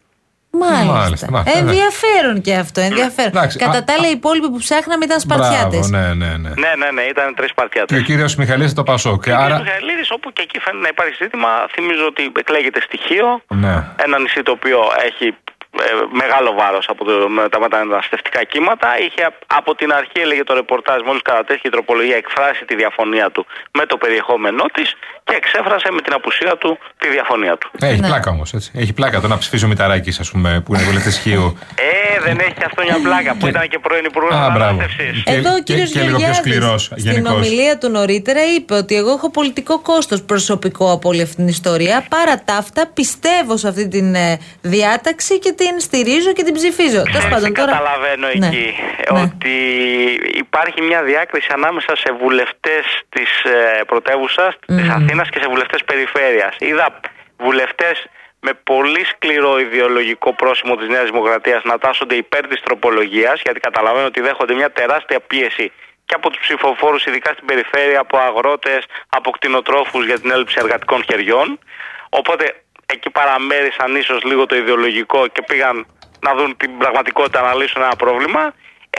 Μάλιστα. 0.59 0.93
Μάλιστα, 0.93 1.27
μάλιστα, 1.31 1.53
ναι. 1.53 1.59
Ενδιαφέρον 1.69 2.41
και 2.41 2.53
αυτό. 2.55 2.81
Ενδιαφέρον. 2.81 3.31
Εντάξει, 3.35 3.57
Κατά 3.57 3.77
α- 3.77 3.83
τα 3.83 3.93
άλλα, 3.93 4.07
οι 4.07 4.11
υπόλοιποι 4.11 4.49
που 4.49 4.57
ψάχναμε 4.57 5.05
ήταν 5.05 5.19
Σπαρτιάτες. 5.19 5.89
Μπράβο, 5.89 6.05
ναι, 6.05 6.13
ναι, 6.13 6.31
ναι. 6.43 6.49
Ναι, 6.63 6.71
ναι, 6.81 6.89
ναι, 6.91 7.01
ήταν 7.01 7.35
τρεις 7.35 7.47
Και 7.47 7.53
παρτιάτε. 7.55 7.95
ο 7.97 8.01
κύριος 8.01 8.35
Μιχαλής 8.35 8.73
το 8.73 8.83
Πασόκ. 8.83 9.23
Ο 9.27 9.35
Άρα. 9.35 9.55
κ. 9.57 9.61
Μιχαηλίδης, 9.61 10.11
όπου 10.11 10.33
και 10.33 10.41
εκεί 10.41 10.59
φαίνεται 10.59 10.83
να 10.83 10.89
υπάρχει 10.95 11.15
ζήτημα, 11.23 11.47
θυμίζω 11.73 12.05
ότι 12.07 12.31
εκλέγεται 12.39 12.81
στοιχείο. 12.81 13.41
Ναι. 13.47 13.75
Ένα 14.05 14.19
νησί 14.19 14.41
το 14.43 14.51
οποίο 14.51 14.79
έχει 15.09 15.25
ε, 15.25 15.35
μεγάλο 16.21 16.53
βάρος 16.59 16.86
από 16.89 17.01
το, 17.05 17.12
με 17.29 17.49
τα 17.49 17.59
μεταναστευτικά 17.59 18.43
κύματα. 18.43 18.88
Είχε 19.05 19.23
από 19.59 19.75
την 19.75 19.89
αρχή, 19.99 20.19
έλεγε 20.25 20.43
το 20.43 20.53
ρεπορτάζ, 20.53 20.99
μόλις 21.05 21.21
κατατέθηκε 21.21 21.67
η 21.67 21.71
τροπολογία, 21.71 22.15
εκφράσει 22.15 22.65
τη 22.65 22.75
διαφωνία 22.75 23.31
του 23.31 23.45
με 23.77 23.86
το 23.86 23.97
περιεχόμενό 23.97 24.65
της 24.73 24.88
και 25.23 25.36
εξέφρασε 25.41 25.88
με 25.91 26.01
την 26.01 26.13
απουσία 26.13 26.53
του 26.57 26.77
τη 26.97 27.07
διαφωνία 27.09 27.57
του. 27.57 27.67
Ε, 27.79 27.88
Έχει 27.88 27.99
Ναι. 28.01 28.07
πλάκα 28.07 28.29
όμως. 28.31 28.53
Έχει 28.73 28.93
πλάκα 28.93 29.19
το 29.21 29.27
να 29.27 29.38
ψηφίσει 29.38 29.65
ο 29.65 29.67
Μηταράκη, 29.67 30.12
ας 30.19 30.31
πούμε, 30.31 30.62
που 30.65 30.73
είναι 30.75 30.83
βουλευτή 30.83 31.12
Χίου. 31.12 31.57
Ε, 31.75 32.19
δεν 32.25 32.39
έχει 32.39 32.53
και 32.53 32.65
αυτό 32.65 32.83
μια 32.83 32.99
πλάκα 33.03 33.36
που 33.39 33.47
ήταν 33.47 33.67
και 33.69 33.79
πρώην 33.79 34.05
Υπουργός 34.05 34.31
Α, 34.33 34.49
μπράβο. 34.55 34.73
Μετανάστευσης. 34.75 35.23
Και- 35.23 35.31
Εδώ 35.31 35.51
ο 35.53 35.55
και- 35.55 35.62
κύριος 35.63 35.91
και 35.91 36.01
λίγο 36.01 36.17
πιο 36.17 36.33
σκληρός 36.33 36.83
στην 36.83 36.97
γενικώς. 36.97 37.31
ομιλία 37.31 37.77
του 37.77 37.89
νωρίτερα 37.89 38.41
είπε 38.55 38.73
ότι 38.73 38.95
εγώ 38.95 39.12
έχω 39.12 39.31
πολιτικό 39.31 39.79
κόστος 39.79 40.21
προσωπικό 40.23 40.91
από 40.91 41.09
όλη 41.09 41.21
αυτή 41.21 41.36
την 41.36 41.47
ιστορία. 41.47 42.05
Παρά 42.09 42.41
τα 42.45 42.55
αυτά, 42.55 42.88
πιστεύω 42.93 43.57
σε 43.57 43.67
αυτή 43.67 43.88
την 43.88 44.15
ε, 44.15 44.39
διάταξη 44.62 45.39
και 45.39 45.51
την 45.63 45.80
στηρίζω 45.80 46.32
και 46.34 46.43
την 46.43 46.54
ψηφίζω. 46.54 47.02
Τέλος 47.04 47.15
Έτσι 47.15 47.30
πάντων, 47.34 47.54
τώρα. 47.54 47.71
καταλαβαίνω 47.71 48.28
Ναι. 48.28 48.47
εκεί 48.47 48.67
Ναι. 49.13 49.21
ότι 49.21 49.56
υπάρχει 50.43 50.82
μια 50.82 51.04
διάκριση 51.04 51.49
ανάμεσα 51.54 51.95
σε 51.95 52.10
βουλευτές 52.21 52.86
της 53.10 53.30
ε, 53.43 53.84
πρωτεύουσας 53.91 54.52
της 54.65 54.89
Αθήνας 54.89 55.30
και 55.30 55.39
σε 55.41 55.47
βουλευτές 55.49 55.82
περιφέρειας. 55.84 56.56
Είδα 56.60 56.99
βουλευτές 57.38 58.06
με 58.39 58.52
πολύ 58.63 59.06
σκληρό 59.06 59.60
ιδεολογικό 59.60 60.34
πρόσημο 60.34 60.76
της 60.76 60.88
Νέας 60.88 61.06
Δημοκρατίας 61.12 61.63
να 61.63 61.78
τάσσονται 61.78 62.15
υπέρ 62.15 62.47
της 62.47 62.62
τροπολογίας 62.62 63.41
γιατί 63.43 63.60
καταλαβαίνω 63.60 64.06
ότι 64.06 64.21
δέχονται 64.21 64.54
μια 64.54 64.71
τεράστια 64.71 65.19
πίεση 65.19 65.71
και 66.06 66.13
από 66.15 66.30
τους 66.30 66.39
ψηφοφόρους 66.41 67.06
ειδικά 67.06 67.32
στην 67.32 67.45
περιφέρεια, 67.45 67.99
από 67.99 68.17
αγρότες, 68.17 68.86
από 69.10 69.30
κτηνοτρόφους 69.32 70.06
για 70.06 70.19
την 70.19 70.32
έλλειψη 70.32 70.56
εργατικών 70.60 71.04
χεριών. 71.04 71.60
Οπότε 72.10 72.62
εκεί 72.93 73.10
παραμέρισαν 73.17 73.95
ίσως 74.01 74.23
λίγο 74.29 74.45
το 74.45 74.56
ιδεολογικό 74.56 75.27
και 75.34 75.41
πήγαν 75.47 75.75
να 76.25 76.32
δουν 76.38 76.49
την 76.58 76.71
πραγματικότητα, 76.77 77.41
να 77.47 77.53
λύσουν 77.60 77.82
ένα 77.82 77.95
πρόβλημα. 78.03 78.43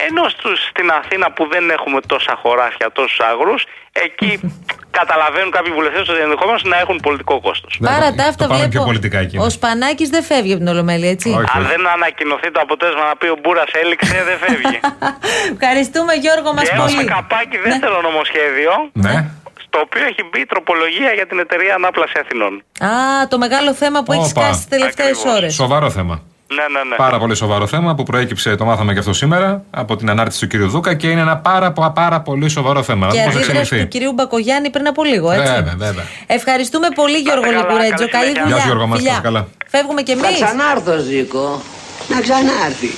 Ενώ 0.07 0.23
στους, 0.29 0.57
στην 0.71 0.87
Αθήνα 0.99 1.31
που 1.31 1.43
δεν 1.53 1.69
έχουμε 1.69 1.99
τόσα 2.13 2.33
χωράφια, 2.41 2.91
τόσους 2.91 3.19
άγρους, 3.19 3.61
εκεί 3.91 4.31
καταλαβαίνουν 4.99 5.51
κάποιοι 5.51 5.71
βουλευτές 5.73 6.09
ότι 6.09 6.21
ενδεχομένως 6.27 6.63
να 6.63 6.77
έχουν 6.83 6.97
πολιτικό 7.07 7.35
κόστος. 7.41 7.77
Παρά 7.81 8.09
τα 8.17 8.23
αυτά, 8.31 8.43
το 8.43 8.47
πάμε 8.53 8.59
πιο 8.59 8.69
βλέπω. 8.69 8.85
πολιτικά 8.85 9.19
εκεί. 9.19 9.37
Ο 9.37 9.49
Σπανάκης 9.49 10.09
δεν 10.09 10.23
φεύγει 10.23 10.51
από 10.55 10.61
την 10.63 10.71
Ολομέλεια, 10.73 11.09
έτσι. 11.09 11.29
Όχι. 11.29 11.57
Αν 11.57 11.63
δεν 11.67 11.87
ανακοινωθεί 11.87 12.51
το 12.51 12.59
αποτέλεσμα 12.63 13.03
να 13.11 13.15
πει 13.15 13.27
ο 13.27 13.37
Μπούρας 13.41 13.71
έληξε, 13.83 14.23
δεν 14.29 14.37
φεύγει. 14.43 14.79
Ευχαριστούμε, 15.59 16.13
Γιώργο 16.13 16.53
μας 16.53 16.63
και 16.69 16.75
έχουμε 16.75 16.91
πολύ. 16.95 17.05
καπάκι 17.05 17.57
δεύτερο 17.57 18.01
νομοσχέδιο, 18.01 18.71
Ναι. 18.93 19.15
Στο 19.75 19.83
οποίο 19.87 20.03
έχει 20.11 20.23
μπει 20.31 20.39
η 20.39 20.45
τροπολογία 20.45 21.11
για 21.19 21.27
την 21.27 21.39
εταιρεία 21.39 21.73
Ανάπλαση 21.75 22.13
Αθηνών. 22.23 22.53
Α, 22.79 23.27
το 23.27 23.37
μεγάλο 23.37 23.73
θέμα 23.73 24.03
που 24.03 24.11
έχεις 24.11 24.31
Όπα. 24.31 24.41
σκάσει 24.41 24.57
τις 24.59 24.67
τελευταίες 24.67 25.17
Ακριβώς. 25.17 25.35
ώρες. 25.37 25.53
Σοβαρό 25.53 25.89
θέμα. 25.89 26.21
Ναι, 26.47 26.65
ναι, 26.73 26.83
ναι. 26.89 26.95
Πάρα 26.95 27.17
πολύ 27.19 27.35
σοβαρό 27.35 27.67
θέμα 27.67 27.95
που 27.95 28.03
προέκυψε, 28.03 28.55
το 28.55 28.65
μάθαμε 28.65 28.93
και 28.93 28.99
αυτό 28.99 29.13
σήμερα, 29.13 29.63
από 29.71 29.95
την 29.95 30.09
ανάρτηση 30.09 30.39
του 30.39 30.47
κύριου 30.47 30.67
Δούκα 30.69 30.93
και 30.93 31.07
είναι 31.09 31.21
ένα 31.21 31.37
πάρα, 31.37 31.71
πο- 31.71 31.91
πάρα 31.95 32.21
πολύ 32.21 32.49
σοβαρό 32.49 32.83
θέμα. 32.83 33.07
Και 33.07 33.17
Να 33.17 33.23
δούμε 33.23 33.25
πώς 33.25 33.33
θα 33.33 33.39
αντίδραση 33.39 33.69
του 33.69 33.75
εξελιχθεί. 33.75 33.97
κυρίου 33.97 34.13
Μπακογιάννη 34.13 34.69
πριν 34.69 34.87
από 34.87 35.03
λίγο, 35.03 35.31
έτσι. 35.31 35.53
Βέβαια, 35.53 35.73
βέβαια. 35.77 36.03
Ευχαριστούμε 36.27 36.87
πολύ, 36.95 37.17
Γιώργο 37.17 37.41
καλά, 37.41 37.57
Λικουρέτζο. 37.57 37.95
καλή 37.95 38.09
Καλή 38.09 38.25
συνέχεια. 38.25 38.43
δουλειά. 38.43 38.55
Γεια 38.55 38.61
σου, 38.63 38.67
Γιώργο, 38.67 38.87
μας, 38.87 38.97
Φιλιά. 38.99 39.19
καλά. 39.23 39.47
Φεύγουμε 39.67 40.01
κι 40.01 40.11
εμείς. 40.11 40.25
Θα 40.39 40.45
ξανάρθω, 40.45 40.97
Ζήκο. 40.97 41.61
Να 42.07 42.21
ξανάρθει. 42.21 42.89